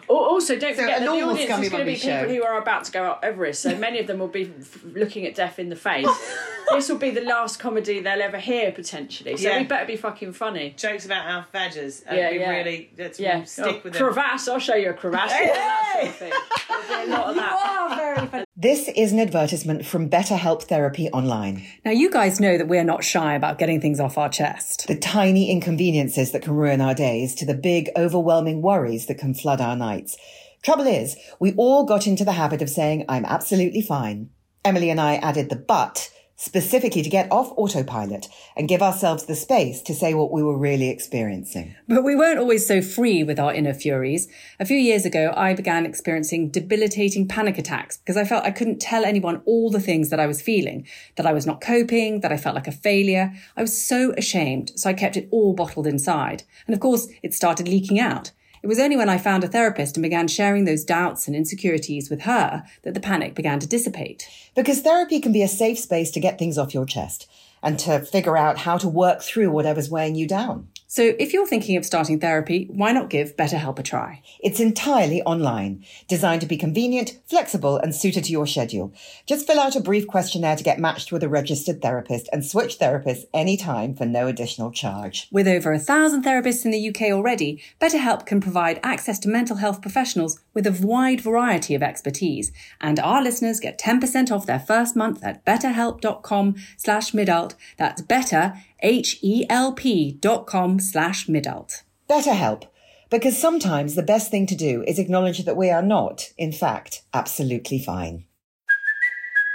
[0.10, 2.36] Al- also don't So forget a that the audience is going to be Mummy people
[2.36, 3.62] who are about to go up Everest.
[3.62, 6.08] So many of them will be f- looking at death in the face.
[6.72, 9.38] this will be the last comedy they'll ever hear potentially.
[9.38, 9.60] So Yeah.
[9.60, 10.74] we better be fucking funny.
[10.76, 12.02] Jokes about our badgers.
[12.08, 12.50] And Yeah, we yeah.
[12.50, 14.02] really let's Yeah, stick Oh, with them.
[14.02, 14.48] crevasse.
[14.50, 15.32] I'll show you a crevasse.
[15.32, 16.34] Yeah, that sort of thing.
[16.68, 17.60] There'll be a lot of that.
[17.64, 18.44] oh, very funny.
[18.60, 21.64] This is an advertisement from BetterHelp Therapy Online.
[21.86, 24.88] Now, you guys know that we're not shy about getting things off our chest.
[24.88, 29.36] The tiny inconveniences that can ruin our days to the big, overwhelming worries that can
[29.36, 30.18] flood our nights.
[30.64, 34.32] Trouble is, we all got into the habit of saying, I'm absolutely fine.
[34.66, 39.36] Emily and I added the but specifically to get off autopilot and give ourselves the
[39.36, 41.76] space to say what we were really experiencing.
[41.88, 44.28] But we weren't always so free with our inner furies.
[44.60, 48.80] A few years ago, I began experiencing debilitating panic attacks because I felt I couldn't
[48.80, 52.32] tell anyone all the things that I was feeling, that I was not coping, that
[52.32, 53.34] I felt like a failure.
[53.58, 56.44] I was so ashamed, so I kept it all bottled inside.
[56.68, 58.32] And of course, it started leaking out.
[58.64, 62.10] It was only when I found a therapist and began sharing those doubts and insecurities
[62.10, 64.28] with her that the panic began to dissipate.
[64.56, 67.30] Because therapy can be a safe space to get things off your chest
[67.62, 70.68] and to figure out how to work through whatever's weighing you down.
[70.98, 74.24] So if you're thinking of starting therapy, why not give BetterHelp a try?
[74.40, 78.92] It's entirely online, designed to be convenient, flexible, and suited to your schedule.
[79.28, 82.80] Just fill out a brief questionnaire to get matched with a registered therapist and switch
[82.80, 85.28] therapists anytime for no additional charge.
[85.32, 89.58] With over a thousand therapists in the UK already, BetterHelp can provide access to mental
[89.58, 92.52] health professionals with a wide variety of expertise.
[92.82, 97.54] And our listeners get 10% off their first month at betterhelp.com slash midult.
[97.78, 101.82] That's better, H-E-L-P dot com slash midult.
[102.08, 102.64] BetterHelp,
[103.10, 107.02] because sometimes the best thing to do is acknowledge that we are not, in fact,
[107.14, 108.26] absolutely fine.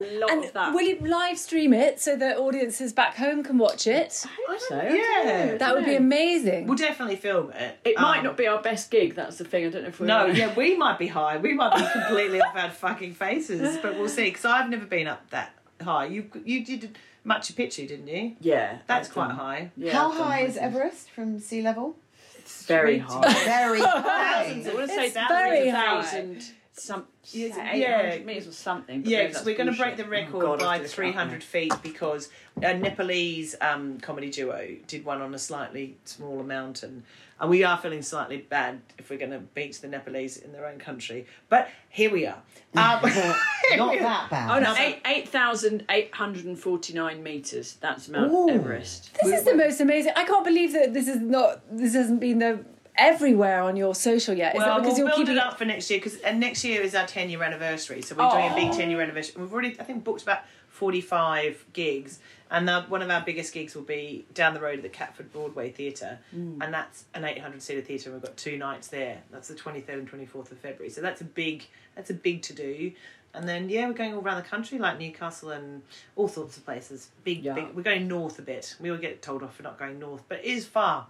[0.00, 4.24] And will you live stream it so that audiences back home can watch it?
[4.26, 4.82] I hope so.
[4.82, 5.56] Yeah.
[5.58, 6.66] That would be amazing.
[6.66, 7.78] We'll definitely film it.
[7.84, 9.14] It might Um, not be our best gig.
[9.14, 9.66] That's the thing.
[9.66, 10.06] I don't know if we.
[10.06, 11.36] No, yeah, we might be high.
[11.36, 14.24] We might be completely off our fucking faces, but we'll see.
[14.24, 16.06] Because I've never been up that high.
[16.06, 18.36] You you did Machu Picchu, didn't you?
[18.40, 19.70] Yeah, That's I've quite done- high.
[19.76, 20.62] Yeah, How I've done high is hiking.
[20.68, 21.96] Everest from sea level?
[22.38, 23.32] It's very high.
[23.44, 24.66] Very Thousands.
[24.66, 24.74] I high.
[24.76, 25.84] want to say It's thousands, very high.
[26.02, 28.00] thousand, some Yes, yeah, yeah.
[28.00, 29.02] 800 meters or something.
[29.04, 31.18] Yeah, because we're going to break the record Oh, God, by have to look it
[31.18, 32.30] up 300 feet because
[32.62, 37.04] a Nepalese um, comedy duo did one on a slightly smaller mountain.
[37.38, 40.66] And we are feeling slightly bad if we're going to beat the Nepalese in their
[40.66, 41.26] own country.
[41.48, 42.42] But here we are.
[42.72, 43.12] Um, Not
[43.98, 44.50] that bad.
[44.50, 47.76] Oh no, eight eight thousand eight hundred and forty nine meters.
[47.80, 48.48] That's Mount Ooh.
[48.48, 49.10] Everest.
[49.20, 50.12] This is the most amazing.
[50.14, 51.62] I can't believe that this is not.
[51.68, 52.64] This hasn't been the
[53.00, 54.54] everywhere on your social yet.
[54.54, 56.38] Is Well, that we'll because you're build keeping it up for next year because and
[56.38, 58.02] next year is our ten year anniversary.
[58.02, 59.40] So we're doing a big ten year anniversary.
[59.42, 63.52] We've already, I think, booked about forty five gigs, and uh, one of our biggest
[63.52, 67.38] gigs will be down the road at the Catford Broadway Theatre, and that's an eight
[67.38, 68.10] hundred seater theatre.
[68.10, 69.22] and We've got two nights there.
[69.32, 70.90] That's the twenty third and twenty fourth of February.
[70.90, 72.92] So that's a big, that's a big to do.
[73.32, 75.82] And then yeah, we're going all around the country, like Newcastle and
[76.16, 77.10] all sorts of places.
[77.22, 77.54] Big, Yeah.
[77.54, 77.68] big.
[77.74, 78.74] We're going north a bit.
[78.80, 81.06] We all get told off for not going north, but it is far,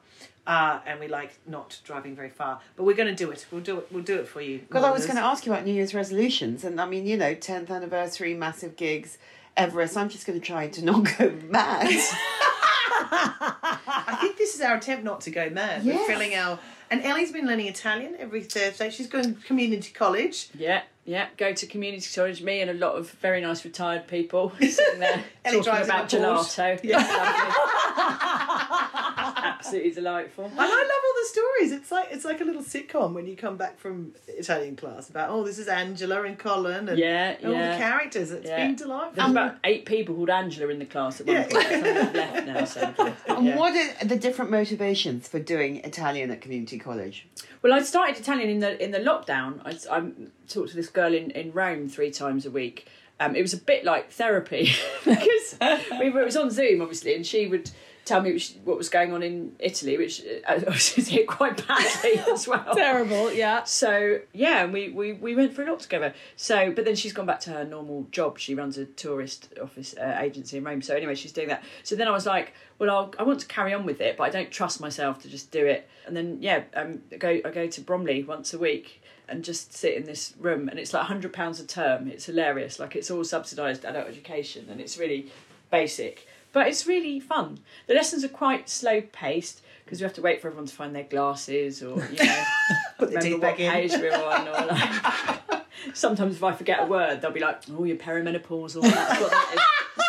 [0.46, 2.61] uh, and we like not driving very far.
[2.76, 3.46] But we're going to do it.
[3.50, 3.88] We'll do it.
[3.90, 4.59] We'll do it for you.
[4.59, 7.16] Because I was going to ask you about New Year's resolutions, and I mean, you
[7.16, 9.16] know, 10th anniversary, massive gigs,
[9.56, 9.96] Everest.
[9.96, 11.88] I'm just going to try to not go mad.
[13.12, 15.83] I think this is our attempt not to go mad.
[15.85, 15.96] Yes.
[16.00, 16.59] We're filling our.
[16.90, 18.90] And Ellie's been learning Italian every Thursday.
[18.90, 20.48] She's going to community college.
[20.59, 21.27] Yeah, yeah.
[21.37, 22.40] Go to community college.
[22.40, 26.79] Me and a lot of very nice retired people sitting there talking about gelato.
[26.79, 26.85] Porsche.
[29.61, 29.66] gelato.
[29.66, 30.44] Absolutely delightful.
[30.46, 31.73] And I love all the stories.
[31.73, 35.31] It's like it's like a little sitcom when you come back from Italian class about
[35.31, 37.73] oh this is Angela and Colin and Yeah, all yeah.
[37.73, 38.31] the characters.
[38.31, 38.66] It's Yeah.
[38.66, 39.14] been delightful.
[39.16, 41.42] There's about eight people called Angela in the class at one Yeah.
[41.49, 42.14] point.
[42.14, 42.94] Left now, so.
[43.29, 43.57] and yeah.
[43.57, 47.27] what are the different motivations for doing Italian at community college?
[47.62, 49.61] Well, I started Italian in the in the lockdown.
[49.64, 50.11] I, I
[50.49, 52.87] talked to this girl in, in Rome three times a week.
[53.20, 54.73] Um, it was a bit like therapy
[55.05, 55.59] because
[56.01, 57.70] we were, it was on Zoom, obviously, and she would
[58.05, 62.19] tell me which, what was going on in Italy, which uh, obviously hit quite badly
[62.33, 62.75] as well.
[62.75, 63.33] terrible.
[63.33, 63.65] Yeah.
[63.65, 66.15] So yeah, and we, we, we went for a lot together.
[66.37, 68.39] So, but then she's gone back to her normal job.
[68.39, 70.83] She runs a tourist office uh, agency in Rome.
[70.83, 71.63] So anyway, she's doing that.
[71.83, 74.25] So then I was like, well, I'll, I want to carry on with it, but
[74.25, 75.89] I don't trust myself to just do it.
[76.07, 79.73] And then yeah, um, I go I go to Bromley once a week and just
[79.73, 82.09] sit in this room, and it's like hundred pounds a term.
[82.09, 82.79] It's hilarious.
[82.79, 85.31] Like it's all subsidised adult education, and it's really
[85.71, 86.27] basic.
[86.53, 87.59] But it's really fun.
[87.87, 90.95] The lessons are quite slow paced because we have to wait for everyone to find
[90.95, 92.45] their glasses or you know
[92.99, 93.71] Put the teeth back in.
[93.71, 95.60] page we're on or like
[95.95, 99.51] sometimes if I forget a word they'll be like oh you're perimenopausal that's what that
[99.55, 99.61] is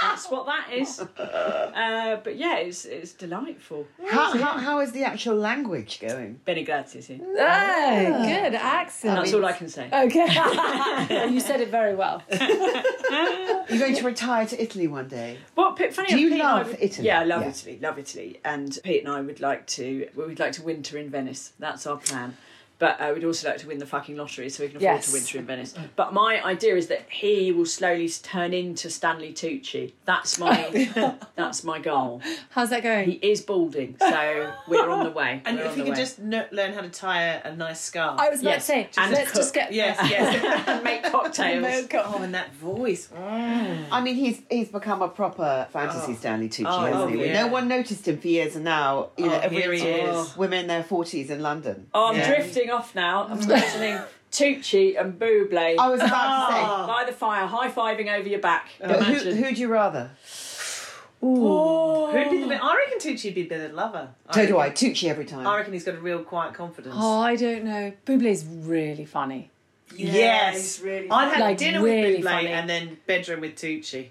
[0.02, 5.04] that's what that is uh, but yeah it's it's delightful How, how, how is the
[5.04, 6.40] actual language going?
[6.46, 7.20] Bene grazie sì.
[7.22, 9.16] Oh, good accent.
[9.16, 10.28] that's all I can say Okay.
[11.34, 12.24] you said it very well.
[13.70, 15.38] You're going to retire to Italy one day.
[15.56, 17.08] Well, Pete, funny Do enough, you Pete and I love would- Italy?
[17.08, 17.50] Yeah, I love Yeah.
[17.50, 17.80] Italy.
[17.82, 18.40] Love Italy.
[18.44, 20.08] And Pete and I would like to.
[20.16, 21.54] We'd like to winter in Venice.
[21.60, 22.36] That's our plan.
[22.82, 25.06] But uh, we'd also like to win the fucking lottery so we can afford Yes.
[25.08, 25.74] to winter in Venice.
[25.96, 29.94] But my idea is that he will slowly turn into Stanley Tucci.
[30.06, 32.22] That's my that's my goal.
[32.50, 33.06] How's that going?
[33.12, 35.42] He is balding, so we're on the way.
[35.46, 36.04] And We're if on you the could way.
[36.04, 38.20] just kn- learn how to tie a, a nice scarf.
[38.20, 39.36] I was about Yes, to say, and let's cook.
[39.42, 40.66] just get yes, yes.
[40.68, 41.88] and make cocktails.
[41.94, 43.10] oh, and that voice.
[43.16, 47.26] I mean, he's he's become a proper fantasy Stanley Tucci, Oh, hasn't he?
[47.26, 47.44] yeah.
[47.44, 50.36] No one noticed him for years, and now you know Oh, every here he is.
[50.36, 51.88] women in their forties in London.
[51.94, 52.28] Oh, I'm Yeah.
[52.36, 53.26] drifting off now.
[53.30, 54.00] I'm imagining
[54.32, 56.86] Tucci and Bublé I was about to say, ah.
[56.88, 58.70] by the fire, high fiving over your back.
[58.80, 59.36] but who, Imagine.
[59.38, 60.12] who'd you rather?
[61.24, 62.12] Oh.
[62.12, 62.64] Who'd be the best?
[62.64, 64.10] I reckon Tucci'd be a better lover.
[64.34, 64.68] So do I.
[64.68, 65.46] reckon- Tucci every time.
[65.46, 66.96] I reckon he's got a real quiet confidence.
[66.98, 67.94] Oh, I don't know.
[68.06, 69.52] Bublé's really funny.
[69.96, 72.48] yes, he's really I'd have Like, dinner really with Bublé funny.
[72.48, 74.10] and then bedroom with Tucci.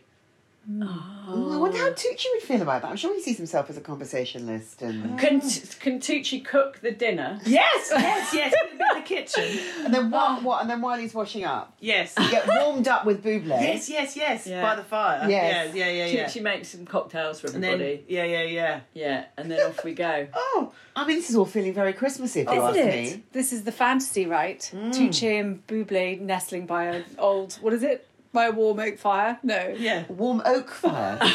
[0.82, 2.90] Oh, I wonder how Tucci would feel about that.
[2.90, 7.40] I'm sure he sees himself as a conversationalist and Can, can Tucci cook the dinner?
[7.46, 8.52] Yes, yes, yes.
[8.62, 9.84] Would it be in the kitchen?
[9.84, 10.40] and then what?
[10.40, 10.42] Oh.
[10.44, 10.60] What?
[10.60, 12.14] And then while he's washing up, Yes.
[12.18, 13.48] you get warmed up with Bublé.
[13.60, 14.46] Yes, yes, yes.
[14.46, 14.62] Yeah.
[14.62, 15.28] By the fire.
[15.28, 15.74] Yes.
[15.74, 16.24] Yeah, yeah, yeah, yeah.
[16.26, 17.96] Tucci makes some cocktails for And everybody.
[17.96, 18.80] then, yeah, yeah, yeah.
[18.94, 20.28] yeah, and then off we go.
[20.52, 22.40] Oh, I mean, this is all feeling very Christmassy.
[22.40, 23.16] If you ask Isn't it?
[23.16, 23.22] me.
[23.32, 24.58] This is the fantasy, right?
[24.74, 24.92] Mm.
[24.92, 28.06] Tucci and Bublé nestling by an old, what is it?
[28.32, 29.38] By a warm oak fire?
[29.42, 29.74] No.
[29.76, 30.04] Yeah.
[30.08, 31.18] Warm oak fire.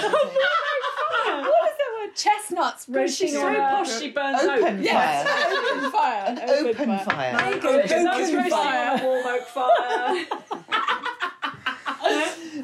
[1.26, 2.16] What is that word?
[2.16, 3.60] Chestnuts roasting She's so on a...
[3.60, 4.86] posh she burns Open oak.
[4.88, 5.26] fire.
[5.48, 6.24] Open fire.
[6.28, 7.38] An open fire.
[7.38, 7.70] There you go.
[7.82, 9.04] Open Open fire.
[9.04, 10.26] warm oak fire.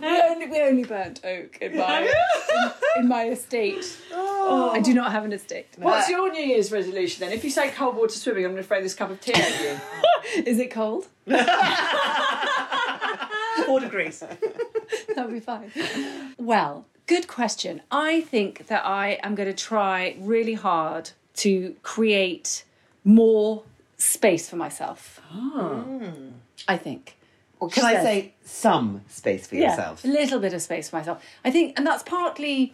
[0.01, 3.85] We only, we only burnt oak in my, in, in my estate.
[4.11, 4.71] Oh.
[4.73, 5.67] I do not have an estate.
[5.77, 7.33] What's your New Year's resolution then?
[7.37, 9.61] If you say cold water swimming, I'm going to throw this cup of tea at
[9.61, 10.43] you.
[10.45, 11.07] Is it cold?
[13.65, 14.23] Four degrees.
[15.15, 15.71] That'll be fine.
[16.37, 17.81] Well, good question.
[17.91, 22.63] I think that I am going to try really hard to create
[23.03, 23.63] more
[23.97, 25.21] space for myself.
[25.31, 25.83] Ah.
[26.67, 27.17] I think.
[27.61, 30.01] Or can I say some space for yourself?
[30.03, 31.23] Yeah, a little bit of space for myself.
[31.45, 32.73] I think, and that's partly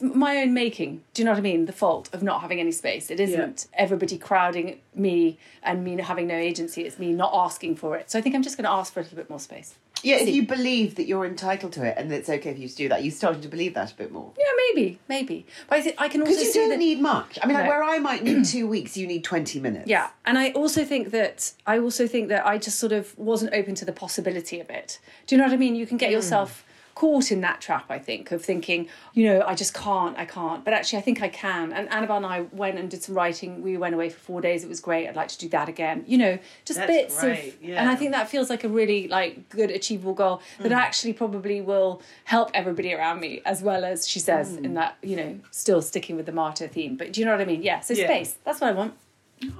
[0.00, 1.02] my own making.
[1.12, 1.66] Do you know what I mean?
[1.66, 3.10] The fault of not having any space.
[3.10, 6.82] It isn't everybody crowding me and me having no agency.
[6.82, 8.12] It's me not asking for it.
[8.12, 9.74] So I think I'm just going to ask for a little bit more space.
[10.02, 12.68] Yeah, if you believe that you're entitled to it and that it's okay for you
[12.68, 14.32] to do that, you're starting to believe that a bit more.
[14.38, 15.46] Yeah, maybe, maybe.
[15.68, 16.78] But I think I can also Because you don't that.
[16.78, 17.38] need much.
[17.42, 19.88] I mean, like where I might need two weeks, you need 20 minutes.
[19.88, 23.54] Yeah, and I also think that I also think that I just sort of wasn't
[23.54, 24.98] open to the possibility of it.
[25.26, 25.74] Do you know what I mean?
[25.74, 26.14] You can get hmm.
[26.14, 26.64] yourself
[26.98, 27.84] caught in that trap.
[27.90, 30.64] I think of thinking, you know, I just can't, I can't.
[30.64, 31.72] But actually, I think I can.
[31.72, 33.62] And Annabel and I went and did some writing.
[33.62, 34.64] We went away for four days.
[34.64, 35.06] It was great.
[35.06, 36.02] I'd like to do that again.
[36.08, 37.62] You know, just That's bits great, of.
[37.62, 37.80] yeah.
[37.80, 40.76] And I think that feels like a really like good achievable goal that mm.
[40.76, 44.74] actually probably will help everybody around me as well as she says in mm.
[44.74, 46.96] that you know still sticking with the martyr theme.
[46.96, 47.62] But do you know what I mean?
[47.62, 47.78] Yeah.
[47.78, 48.06] So Yeah.
[48.06, 48.38] space.
[48.44, 48.94] That's what I want.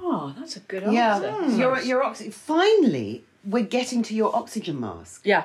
[0.01, 1.15] Oh, that's a good Yeah.
[1.15, 1.57] answer.
[1.57, 5.21] Your, your oxy- Finally, we're getting to your oxygen mask.
[5.23, 5.43] Yeah.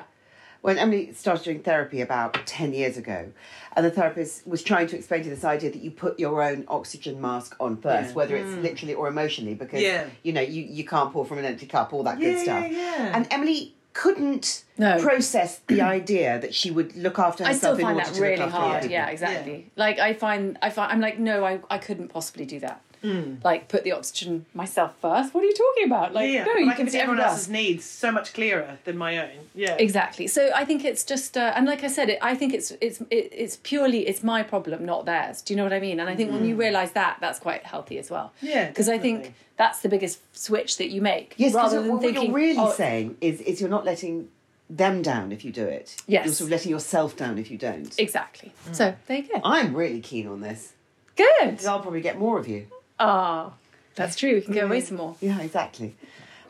[0.65, 3.31] When Emily started doing therapy about 10 years ago,
[3.75, 6.65] and the therapist was trying to explain to this idea that you put your own
[6.67, 8.63] oxygen mask on first, whether it's hmm.
[8.63, 10.05] literally or emotionally, because, Yeah.
[10.23, 12.63] you know, you, you can't pour from an empty cup, all that good stuff.
[12.63, 13.15] yeah, yeah.
[13.15, 14.99] And Emily couldn't No.
[14.99, 18.15] process the idea that she would look after I herself still find in order that
[18.15, 18.77] to really look after hard.
[18.77, 19.13] other Yeah, people.
[19.13, 19.71] exactly.
[19.75, 22.81] Like I find, I find, I'm like, no, I, I couldn't possibly do that.
[23.05, 23.43] Mm.
[23.43, 25.33] Like put the oxygen myself first.
[25.33, 26.13] What are you talking about?
[26.13, 28.33] Like, yeah, no, but you I can can see everyone everyone else's needs so much
[28.33, 29.49] clearer than my own.
[29.53, 29.75] Yeah.
[29.79, 30.27] Exactly.
[30.27, 33.01] So I think it's just, uh, and like I said, it, I think it's it's
[33.09, 35.41] it, it's purely it's my problem, not theirs.
[35.41, 35.99] Do you know what I mean?
[35.99, 36.59] And I think when you mm.
[36.59, 38.33] realise that, that's quite healthy as well.
[38.41, 41.35] Yeah, Because I think that's the biggest switch that you make.
[41.37, 44.29] Yes, because rather than what thinking, you're really oh, saying is, is you're not letting
[44.69, 45.95] them down if you do it.
[46.07, 46.25] Yes.
[46.25, 47.93] You're sort of letting yourself down if you don't.
[47.99, 48.51] Exactly.
[48.67, 48.75] Mm.
[48.75, 49.41] So there you go.
[49.43, 50.73] I'm really keen on this.
[51.15, 51.65] Good.
[51.65, 52.67] I'll probably get more of you.
[52.99, 53.53] Ah,
[53.95, 54.35] that's true.
[54.35, 55.15] We can go away some more.
[55.21, 55.95] Yeah, exactly.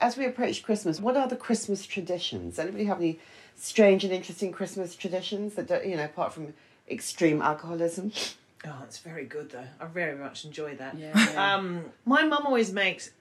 [0.02, 2.60] As we approach Christmas, what are the Christmas traditions?
[2.60, 3.20] Anybody have any
[3.56, 6.54] strange and interesting Christmas traditions that don't, you know, apart from
[6.90, 8.12] extreme alcoholism?
[8.66, 9.68] Oh, it's very good though.
[9.80, 10.98] I very much enjoy that.
[10.98, 11.56] Yeah.
[11.56, 13.12] Um, my mum always makes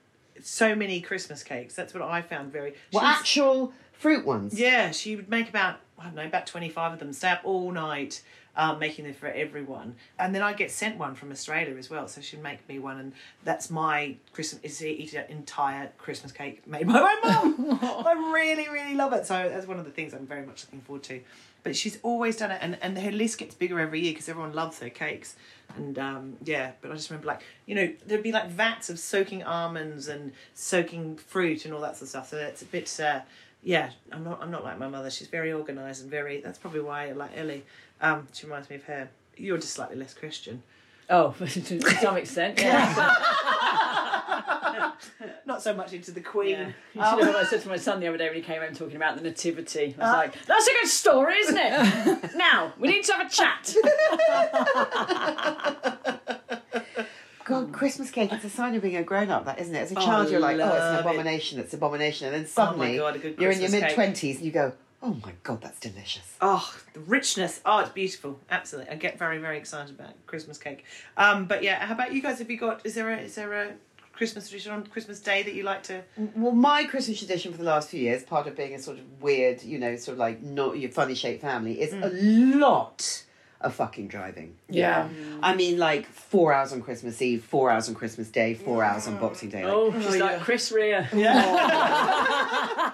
[0.41, 1.75] so many Christmas cakes.
[1.75, 2.73] That's what I found very.
[2.91, 4.59] Well, she's- actual fruit ones.
[4.59, 7.13] Yeah, she would make about I don't know about twenty five of them.
[7.13, 8.21] Stay up all night.
[8.57, 12.07] Um, making them for everyone, and then I get sent one from Australia as well.
[12.07, 13.11] So she'd make me one, and
[13.43, 14.63] that's my Christmas.
[14.63, 17.79] Is eat an entire Christmas cake made by my mum.
[17.81, 19.25] I really, really love it.
[19.25, 21.19] So that's one of the things I'm very much looking forward to.
[21.63, 24.53] But she's always done it, and, and her list gets bigger every year because everyone
[24.53, 25.35] loves her cakes.
[25.75, 28.99] And um, yeah, but I just remember like you know there'd be like vats of
[28.99, 32.29] soaking almonds and soaking fruit and all that sort of stuff.
[32.29, 32.99] So it's a bit.
[32.99, 33.21] Uh,
[33.63, 34.43] yeah, I'm not.
[34.43, 35.09] I'm not like my mother.
[35.09, 36.39] She's very organised and very.
[36.39, 37.63] That's probably why I like Ellie.
[38.01, 39.09] Um, she reminds me of her.
[39.37, 40.63] You're just slightly less Christian.
[41.09, 43.21] Oh, to some extent, yeah.
[45.45, 46.51] Not so much into the Queen.
[46.51, 46.67] Yeah.
[46.93, 48.61] You should know what I said to my son the other day when he came
[48.61, 49.95] home talking about the nativity.
[49.99, 53.29] I was like, "That's a good story, isn't it?" now we need to have a
[53.29, 53.75] chat.
[57.45, 59.79] God, Christmas cake, it's a sign of being a grown up, that isn't it?
[59.79, 61.01] As a child, you're like, oh, it's an love it.
[61.01, 62.25] abomination, it's an abomination.
[62.27, 64.73] And then suddenly, God, you're in your mid 20s and you go,
[65.03, 66.35] oh my God, that's delicious.
[66.41, 67.61] Oh, the richness.
[67.65, 68.39] Oh, it's beautiful.
[68.49, 68.91] Absolutely.
[68.91, 70.83] I get very, very excited about Christmas cake.
[71.17, 72.39] Um, but yeah, how about you guys?
[72.39, 72.85] Have you got?
[72.85, 73.17] Is there a?
[73.19, 73.73] Is there a?
[74.13, 76.01] Christmas tradition on Christmas Day that you like to?
[76.37, 79.21] Well, my Christmas tradition for the last few years, part of being a sort of
[79.21, 82.09] weird, you know, sort of like not your funny shaped family, is a
[82.57, 83.23] lot
[83.59, 84.55] of fucking driving.
[84.69, 85.09] Yeah.
[85.43, 89.05] I mean, like four hours on Christmas Eve, four hours on Christmas Day, four hours
[89.05, 89.65] on Boxing Day.
[89.65, 91.05] Like, Oh, she's like Chris Rea.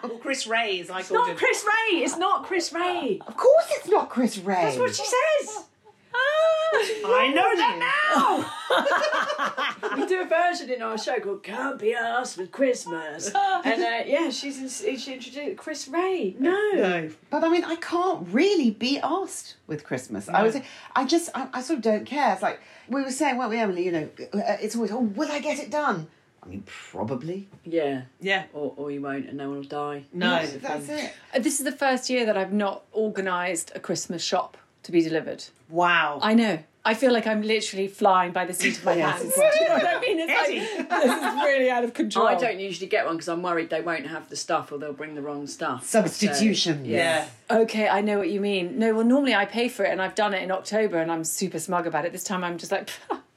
[0.12, 0.90] Oh, Chris Ray, is.
[0.90, 1.38] I It's called not him.
[1.38, 1.98] Chris Ray.
[1.98, 3.20] It's not Chris Ray.
[3.26, 4.56] Of course, it's not Chris Ray.
[4.56, 5.66] That's what she says.
[6.14, 7.78] I know that
[9.90, 9.96] now.
[9.98, 13.28] we do a version in our show called "Can't Be Asked with Christmas,"
[13.66, 16.36] and uh, yeah, she's in, she introduced Chris Ray.
[16.40, 17.10] No, No.
[17.30, 20.30] But I mean, I can't really be asked with Christmas.
[20.30, 20.58] I was,
[20.96, 22.34] I just, I, I sort of don't care.
[22.34, 23.86] It's like we were saying, weren't we, Emily?
[23.86, 26.08] You know, uh, it's always, oh, will I get it done?
[26.44, 27.48] I mean, probably.
[27.66, 28.46] yeah, Yeah.
[28.54, 30.06] or or you won't, and no one will die.
[30.14, 30.30] No.
[30.38, 31.06] That's That's thing.
[31.06, 31.14] it.
[31.36, 35.02] Uh, This is the first year that I've not organised a Christmas shop to be
[35.02, 35.44] delivered.
[35.70, 36.20] Wow.
[36.22, 36.60] I know.
[36.84, 39.20] I feel like I'm literally flying by the seat of my Yes.
[39.22, 39.36] pants.
[39.36, 40.18] Do you know what I mean?
[40.20, 42.26] It's like, this is really out of control.
[42.26, 44.92] I don't usually get one because I'm worried they won't have the stuff or they'll
[44.92, 45.86] bring the wrong stuff.
[45.86, 46.84] Substitution.
[46.84, 47.28] So, yeah.
[47.52, 48.80] Okay, I know what you mean.
[48.80, 51.24] No, well, normally I pay for it and I've done it in October and I'm
[51.24, 52.12] super smug about it.
[52.14, 52.90] This time I'm just like,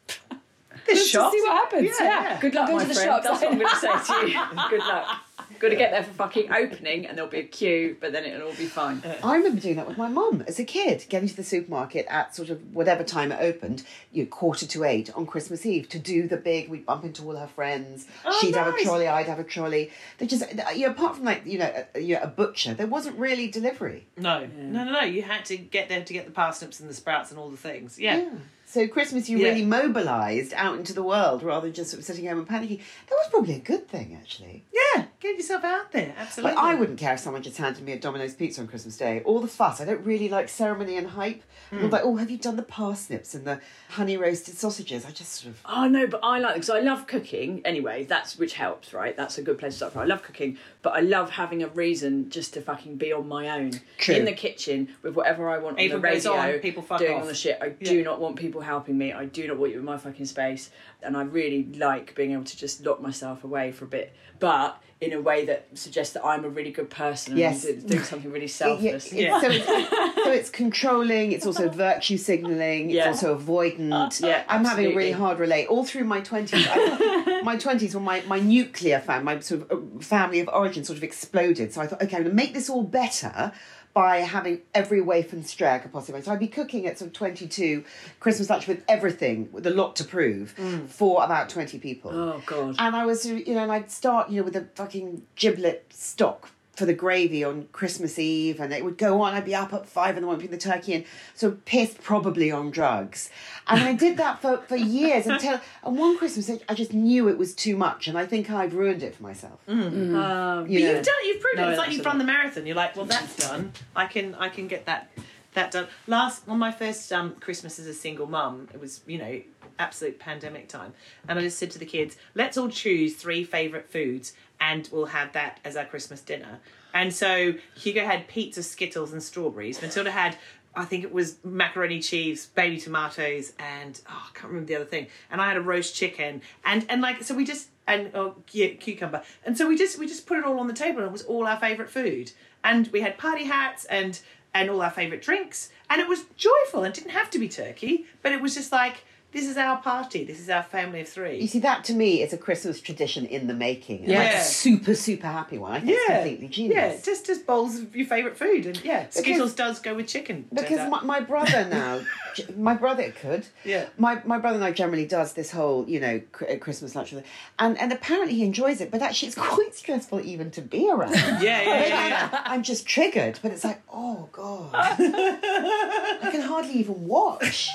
[0.87, 1.33] This let's shop.
[1.33, 1.85] just see what happens.
[2.01, 2.41] Yeah, Yeah, yeah.
[2.41, 3.09] Good luck, Go my to the friend.
[3.09, 3.27] shops.
[3.27, 4.69] That's what I'm going to say to you.
[4.71, 5.21] Good luck.
[5.61, 8.49] Got to get there for fucking opening, and there'll be a queue, but then it'll
[8.49, 9.03] all be fine.
[9.23, 12.35] I remember doing that with my mum as a kid, getting to the supermarket at
[12.35, 15.99] sort of whatever time it opened, you know, quarter to eight on Christmas Eve to
[15.99, 16.69] do the big.
[16.69, 18.07] We'd bump into all her friends.
[18.25, 19.91] Oh, She'd have a trolley, I'd have a trolley.
[20.19, 22.87] They just, you know, apart from like you know, a, you know, a butcher, there
[22.89, 24.07] wasn't really delivery.
[24.17, 25.01] No, no, no, no.
[25.03, 27.57] You had to get there to get the parsnips and the sprouts and all the
[27.57, 27.99] things.
[27.99, 28.29] Yeah.
[28.75, 29.51] So Christmas, you Yeah.
[29.51, 32.81] really mobilised out into the world rather than just sort of sitting home and panicking.
[33.09, 34.65] That was probably a good thing, actually.
[34.73, 35.05] Yeah.
[35.25, 36.15] Get yourself out there.
[36.19, 36.55] Absolutely.
[36.55, 39.23] Like I wouldn't care if someone just handed me a Domino's pizza on Christmas Day.
[39.25, 39.81] All the fuss.
[39.81, 41.43] I don't really like ceremony and hype.
[41.73, 41.89] I'm hmm.
[41.89, 43.59] like, oh, have you done the parsnips and the
[43.89, 45.07] honey roasted sausages?
[45.07, 45.61] I just sort of.
[45.65, 48.05] Oh no, but I like because I love cooking anyway.
[48.05, 49.17] That's which helps, right?
[49.17, 50.03] That's a good place to start from.
[50.03, 53.49] I love cooking, but I love having a reason just to fucking be on my
[53.49, 54.17] own True.
[54.17, 57.15] in the kitchen with whatever I want Even on the radio, on, people fuck doing
[57.15, 57.23] off.
[57.23, 57.57] on the shit.
[57.63, 57.93] I Yeah.
[57.93, 59.15] do not want people helping me.
[59.15, 60.69] I do not want you in my fucking space,
[61.03, 64.83] and I really like being able to just lock myself away for a bit, but
[65.01, 67.65] in a way that suggests that I'm a really good person and Yes.
[67.67, 69.13] I'm doing something really It- selfless.
[69.13, 71.33] yeah, So, it's, so it's controlling.
[71.33, 72.91] It's also virtue signalling.
[72.91, 73.11] Yeah.
[73.11, 74.21] It's also avoidant.
[74.21, 76.67] yeah, I'm having a really hard relate all through my twenties.
[77.43, 80.97] my twenties, when my my nuclear family, my sort of uh, family of origin, sort
[80.97, 81.73] of exploded.
[81.73, 83.53] So I thought, okay, I'm going to make this all better
[83.95, 86.21] by having every waif and stray I could possibly.
[86.21, 87.85] So I'd be cooking at sort of 22
[88.19, 90.89] Christmas lunch with everything, with a lot to prove, mm.
[90.89, 92.11] for about 20 people.
[92.11, 92.75] Oh god.
[92.79, 96.51] And I was, you know, and I'd start, you know, with a fucking giblet stock
[96.77, 99.35] for the gravy on Christmas Eve, and it would go on.
[99.35, 101.05] I'd be up at five in the morning putting the turkey in,
[101.35, 103.31] so pissed probably on drugs.
[103.67, 107.39] And I did that for, for years until, and one Christmas I just knew it
[107.39, 109.61] was too much, and I think I've ruined it for myself.
[109.69, 110.93] Um, But You know.
[110.93, 111.15] you've done.
[111.25, 111.71] You've proven No, it.
[111.73, 112.67] It's like that's you've run the marathon.
[112.67, 113.73] You're like, well, that's done.
[113.97, 114.35] I can.
[114.35, 115.11] I can get that.
[115.55, 115.87] That done.
[116.09, 119.41] Last on my first um, Christmas as a single mum, it was you know
[119.79, 120.93] absolute pandemic time,
[121.29, 125.07] and I just said to the kids, let's all choose three favourite foods, and we'll
[125.07, 126.61] have that as our Christmas dinner.
[126.93, 129.83] And so Hugo had pizza, Skittles, and strawberries.
[129.83, 130.37] Matilda had.
[130.77, 134.85] I think it was macaroni cheese, baby tomatoes, and oh, I can't remember the other
[134.85, 135.07] thing.
[135.31, 138.69] And I had a roast chicken, and and like so we just and oh, yeah,
[138.69, 141.13] cucumber, and so we just we just put it all on the table, and it
[141.13, 142.33] was all our favourite food.
[142.63, 144.21] And we had party hats and
[144.53, 146.85] and all our favourite drinks, and it was joyful.
[146.85, 149.05] and didn't have to be turkey, but it was just like
[149.35, 150.23] this is our party.
[150.23, 151.41] This is our family of three.
[151.41, 154.05] You see, that to me is a Christmas tradition in the making.
[154.05, 155.73] and like a super, super happy one.
[155.73, 156.77] I think it's completely genius.
[156.77, 160.47] yeah, just just bowls of your favourite food, and yeah, Skittles does go with chicken.
[160.53, 162.01] Because my, my brother now,
[162.57, 163.45] my brother could.
[163.65, 163.87] Yeah.
[163.99, 167.27] My my brother now generally does this whole, you know, uh, Christmas lunch, with
[167.59, 168.93] and and apparently he enjoys it.
[168.93, 171.15] But actually, it's quite stressful even to be around.
[171.15, 172.29] yeah, yeah, yeah, yeah.
[172.33, 177.69] I'm, I'm just triggered, but it's like, oh god, I can hardly even watch.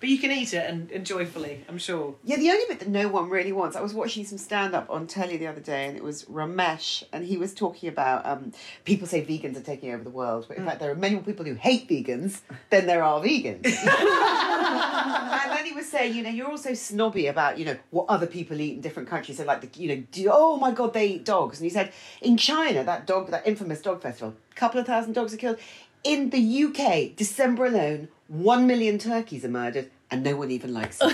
[0.00, 2.14] But you can eat it and, and joyfully, I'm sure.
[2.24, 3.76] Yeah, the only bit that no one really wants.
[3.76, 7.04] I was watching some stand up on telly the other day, and it was Romesh,
[7.12, 8.52] and he was talking about um,
[8.84, 11.24] people say vegans are taking over the world, but in fact, there are many more
[11.24, 12.40] people who hate vegans
[12.70, 13.64] than there are vegans.
[13.66, 18.26] and then he was saying, you know, you're also snobby about, you know, what other
[18.26, 19.38] people eat in different countries.
[19.38, 21.58] So, like, the, you know, do, oh my God, they eat dogs.
[21.58, 25.12] And he said, in China, that dog, that infamous dog festival, a couple of thousand
[25.12, 25.58] dogs are killed.
[26.04, 30.98] In the UK, December alone, one million turkeys are murdered, and no one even likes
[30.98, 31.10] them.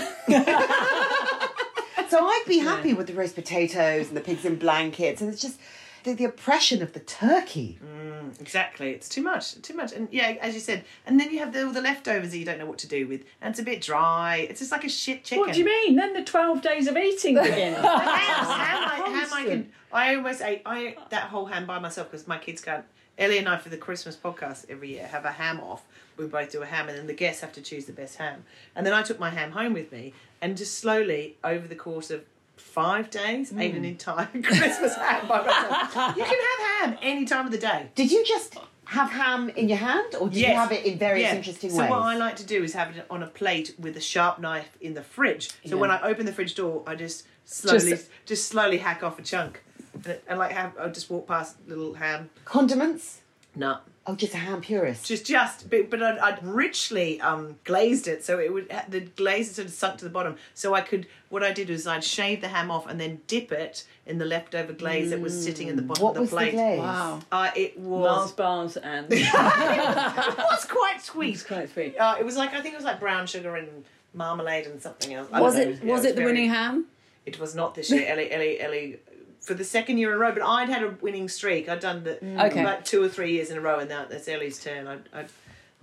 [2.11, 5.41] So I'd be happy with the roast potatoes and the pigs in blankets, and it's
[5.41, 5.57] just
[6.03, 7.79] the, the oppression of the turkey.
[7.81, 11.39] Mm, exactly, it's too much, too much, and yeah, as you said, and then you
[11.39, 13.61] have the, all the leftovers that you don't know what to do with, and it's
[13.61, 14.45] a bit dry.
[14.49, 15.39] It's just like a shit chicken.
[15.39, 15.95] What do you mean?
[15.95, 17.75] Then the twelve days of eating begin.
[17.75, 21.79] ham, ham, I, ham I, can, I almost ate I ate that whole ham by
[21.79, 22.83] myself because my kids can't
[23.21, 25.85] Ellie and I for the Christmas podcast every year have a ham off.
[26.17, 28.45] We both do a ham, and then the guests have to choose the best ham.
[28.75, 32.09] And then I took my ham home with me, and just slowly over the course
[32.09, 32.25] of
[32.57, 33.61] five days, hmm.
[33.61, 36.17] ate an entire Christmas ham by myself.
[36.17, 37.91] You can have ham any time of the day.
[37.93, 41.29] Did you just have ham in your hand, or did you have it in various
[41.29, 41.35] Yeah.
[41.35, 41.89] interesting so ways?
[41.89, 44.39] So what I like to do is have it on a plate with a sharp
[44.39, 45.51] knife in the fridge.
[45.65, 49.21] So when I open the fridge door, I just slowly, just, slowly hack off a
[49.21, 49.63] chunk,
[49.93, 52.29] and, and like have, I'll just walk past little ham.
[52.45, 53.21] Condiments?
[53.55, 53.77] No,
[54.07, 55.05] Oh, just a ham purist.
[55.05, 59.47] just just, but, but I'd, I'd richly um, glazed it so it would the glaze
[59.47, 60.37] had sort of sunk to the bottom.
[60.55, 63.51] So I could what I did was I'd shave the ham off and then dip
[63.51, 66.35] it in the leftover glaze that was sitting in the bottom what of was the
[66.37, 66.51] plate.
[66.51, 66.79] the glaze?
[66.79, 67.19] Wow.
[67.31, 71.33] Uh, it Mars was bars and it was quite sweet.
[71.35, 71.95] it's quite sweet.
[71.97, 73.83] Uh, it was like I think it was like brown sugar and
[74.15, 75.27] marmalade and something else.
[75.31, 75.71] I Was don't know.
[75.73, 76.85] it Yeah, was it the very- winning ham?
[77.25, 78.05] It was not this year.
[78.07, 78.99] Ellie, Ellie, Ellie.
[79.41, 81.67] For the second year in a row, but I'd had a winning streak.
[81.67, 82.45] I'd done the mm.
[82.45, 82.61] Okay.
[82.61, 84.87] about two or three years in a row, and now it's Ellie's turn.
[84.87, 85.29] I'd, I'd,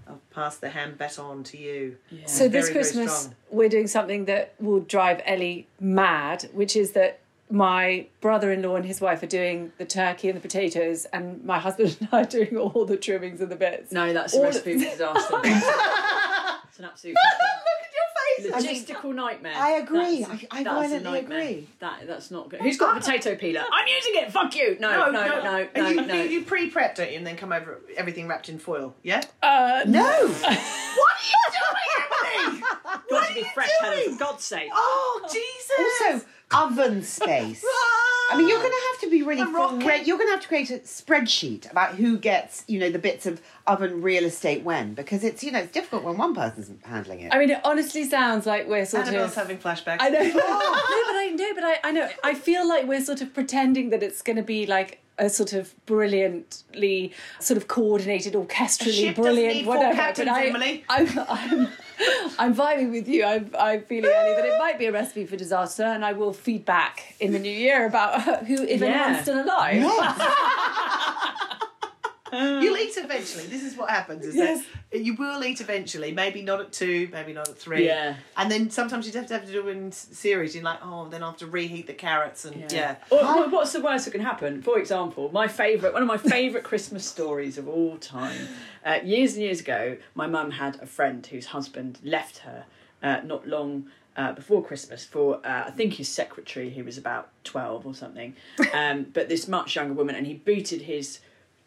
[0.06, 1.96] I'll pass the hand baton to you.
[2.26, 6.92] So this Very, very Christmas we're doing something that will drive Ellie mad, which is
[6.92, 11.58] that my brother-in-law and his wife are doing the turkey and the potatoes, and my
[11.58, 13.90] husband and I are doing all the trimmings and the bits.
[13.92, 15.40] No, that's a recipe for disaster.
[15.44, 17.48] it's an absolute fucking
[18.46, 19.52] logistical nightmare.
[19.56, 20.20] I agree.
[20.20, 21.38] That's- I- I that's a violently nightmare.
[21.40, 21.68] agree.
[21.80, 22.60] That that's not good.
[22.60, 23.62] Who's got a potato peeler?
[23.72, 24.32] I'm using it.
[24.32, 24.76] Fuck you.
[24.80, 25.88] No, no, no, no, no.
[25.88, 26.14] you, no.
[26.14, 28.94] you, you pre-prep, don't you, and then come over everything wrapped in foil.
[29.02, 29.22] Yeah.
[29.42, 30.02] Uh, no!
[30.28, 32.62] what are you doing, Emily?
[33.10, 34.12] Got to be fresh, Helen.
[34.14, 34.68] For God's sake.
[34.72, 36.12] Oh Jesus!
[36.12, 37.64] Also, oven space.
[38.30, 39.40] I mean, you're going to have to be really.
[39.40, 39.82] A rocket.
[39.82, 42.98] cre- You're going to have to create a spreadsheet about who gets, you know, the
[42.98, 46.70] bits of oven real estate when, because it's, you know, it's difficult when one person's
[46.84, 47.32] handling it.
[47.32, 49.36] I mean, it honestly sounds like we're sort Annabel's of.
[49.36, 49.96] having flashbacks.
[50.00, 50.22] I know.
[50.24, 52.08] no, but I know, but I, I know.
[52.22, 55.54] I feel like we're sort of pretending that it's going to be like a sort
[55.54, 59.94] of brilliantly sort of coordinated, orchestrally brilliant, need four whatever.
[59.94, 60.84] captains, but I, Emily.
[60.88, 61.68] I'm, I'm,
[62.38, 63.24] I'm vibing with you.
[63.24, 66.32] I'm, I'm feeling Ellie that it might be a recipe for disaster, and I will
[66.32, 68.86] feed back in the new year about who, if Yeah.
[69.04, 69.82] anyone's still alive.
[72.32, 73.46] You'll eat eventually.
[73.46, 74.64] This is what happens: is Yes.
[74.92, 76.12] that you will eat eventually.
[76.12, 77.86] Maybe not at two, maybe not at three.
[77.86, 78.16] Yeah.
[78.36, 80.54] And then sometimes you have to have to do it in series.
[80.54, 82.96] You're like, oh, then I have to reheat the carrots and yeah.
[83.10, 84.62] Or, or what's the worst that can happen?
[84.62, 88.48] For example, my favourite, one of my favourite Christmas stories of all time.
[88.84, 92.64] Uh, years and years ago, my mum had a friend whose husband left her
[93.02, 97.30] uh, not long uh, before Christmas for, uh, I think, his secretary, who was about
[97.44, 98.34] 12 or something,
[98.74, 101.20] um, but this much younger woman, and he booted his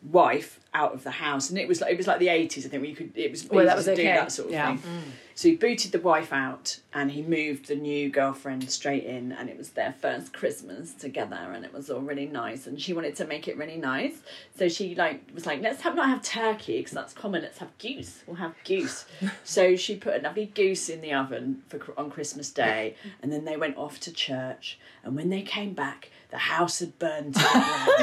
[0.03, 2.69] wife out of the house and it was like it was like the 80s I
[2.69, 4.67] think where you could it was Well, that was to do that sort of Yeah.
[4.67, 5.11] thing mm.
[5.35, 9.49] so he booted the wife out and he moved the new girlfriend straight in and
[9.49, 13.15] it was their first Christmas together and it was all really nice and she wanted
[13.17, 14.21] to make it really nice.
[14.57, 17.43] So she like was like, let's have not have turkey because that's common.
[17.43, 18.23] Let's have goose.
[18.25, 19.05] We'll have goose.
[19.43, 23.45] so she put a lovely goose in the oven for on Christmas Day and then
[23.45, 27.39] they went off to church and when they came back the house had burned to
[27.41, 27.47] the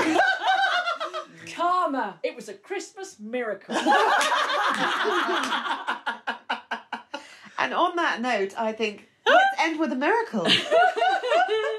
[0.03, 0.21] ground.
[1.55, 2.19] Karma.
[2.23, 3.75] It was a Christmas miracle.
[7.59, 10.47] And on that note, I think let's end with a miracle.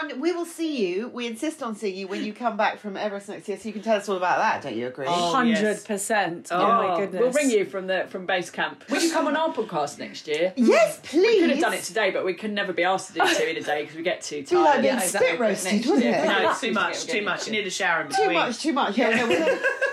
[0.00, 1.08] and we will see you.
[1.08, 3.72] We insist on seeing you when you come back from Everest next year, so you
[3.72, 4.62] can tell us all about that.
[4.62, 5.06] Don't you agree?
[5.08, 6.48] Oh, Hundred percent.
[6.50, 7.20] Oh, my oh, goodness.
[7.20, 8.84] We'll ring you from the from base camp.
[8.88, 10.52] Will you come on our podcast next year?
[10.72, 11.22] Yes, please.
[11.26, 13.44] We could have done it today, but we can never be asked to do two
[13.44, 14.82] in a day because we get too Be like tired.
[14.82, 16.24] being spit roasted, wouldn't it?
[16.24, 17.46] No, it's too much, too much.
[17.46, 18.28] You need a shower in between.
[18.28, 18.96] Too much, too much.
[18.96, 19.36] Yeah, no, we-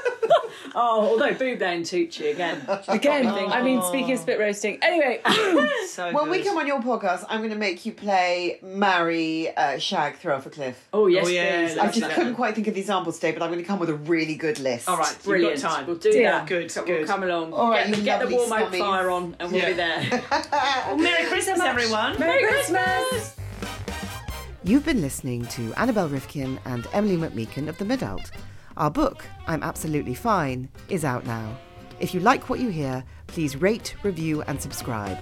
[0.76, 2.62] Oh, although Bublé and Tucci again.
[2.88, 4.78] Again, I mean, speaking of spit roasting.
[4.82, 5.22] Anyway,
[5.88, 9.78] So when we come on your podcast, I'm going to make you play, marry, uh,
[9.80, 10.88] shag, throw off a cliff.
[10.94, 11.78] Oh yes, Oh, yeah, please.
[11.78, 13.90] I just couldn't quite think of the examples today, but I'm going to come with
[13.90, 14.88] a really good list.
[14.88, 15.54] All right, Brilliant.
[15.56, 15.88] You've got time.
[15.88, 16.32] We'll do Dear.
[16.32, 16.48] that.
[16.48, 17.08] Good, so We'll good.
[17.08, 17.54] come along.
[17.54, 18.80] All right, get, get the warm oak scummies.
[18.80, 20.24] fire on, and we'll be there.
[20.52, 22.20] Well, Merry Christmas, everyone.
[22.20, 23.36] Merry Christmas.
[24.64, 28.30] You've been listening to Annabel Rivkin and Emily McMeekan of The Midult.
[28.80, 31.58] Our book, I'm Absolutely Fine, is out now.
[32.00, 35.22] If you like what you hear, please rate, review, and subscribe.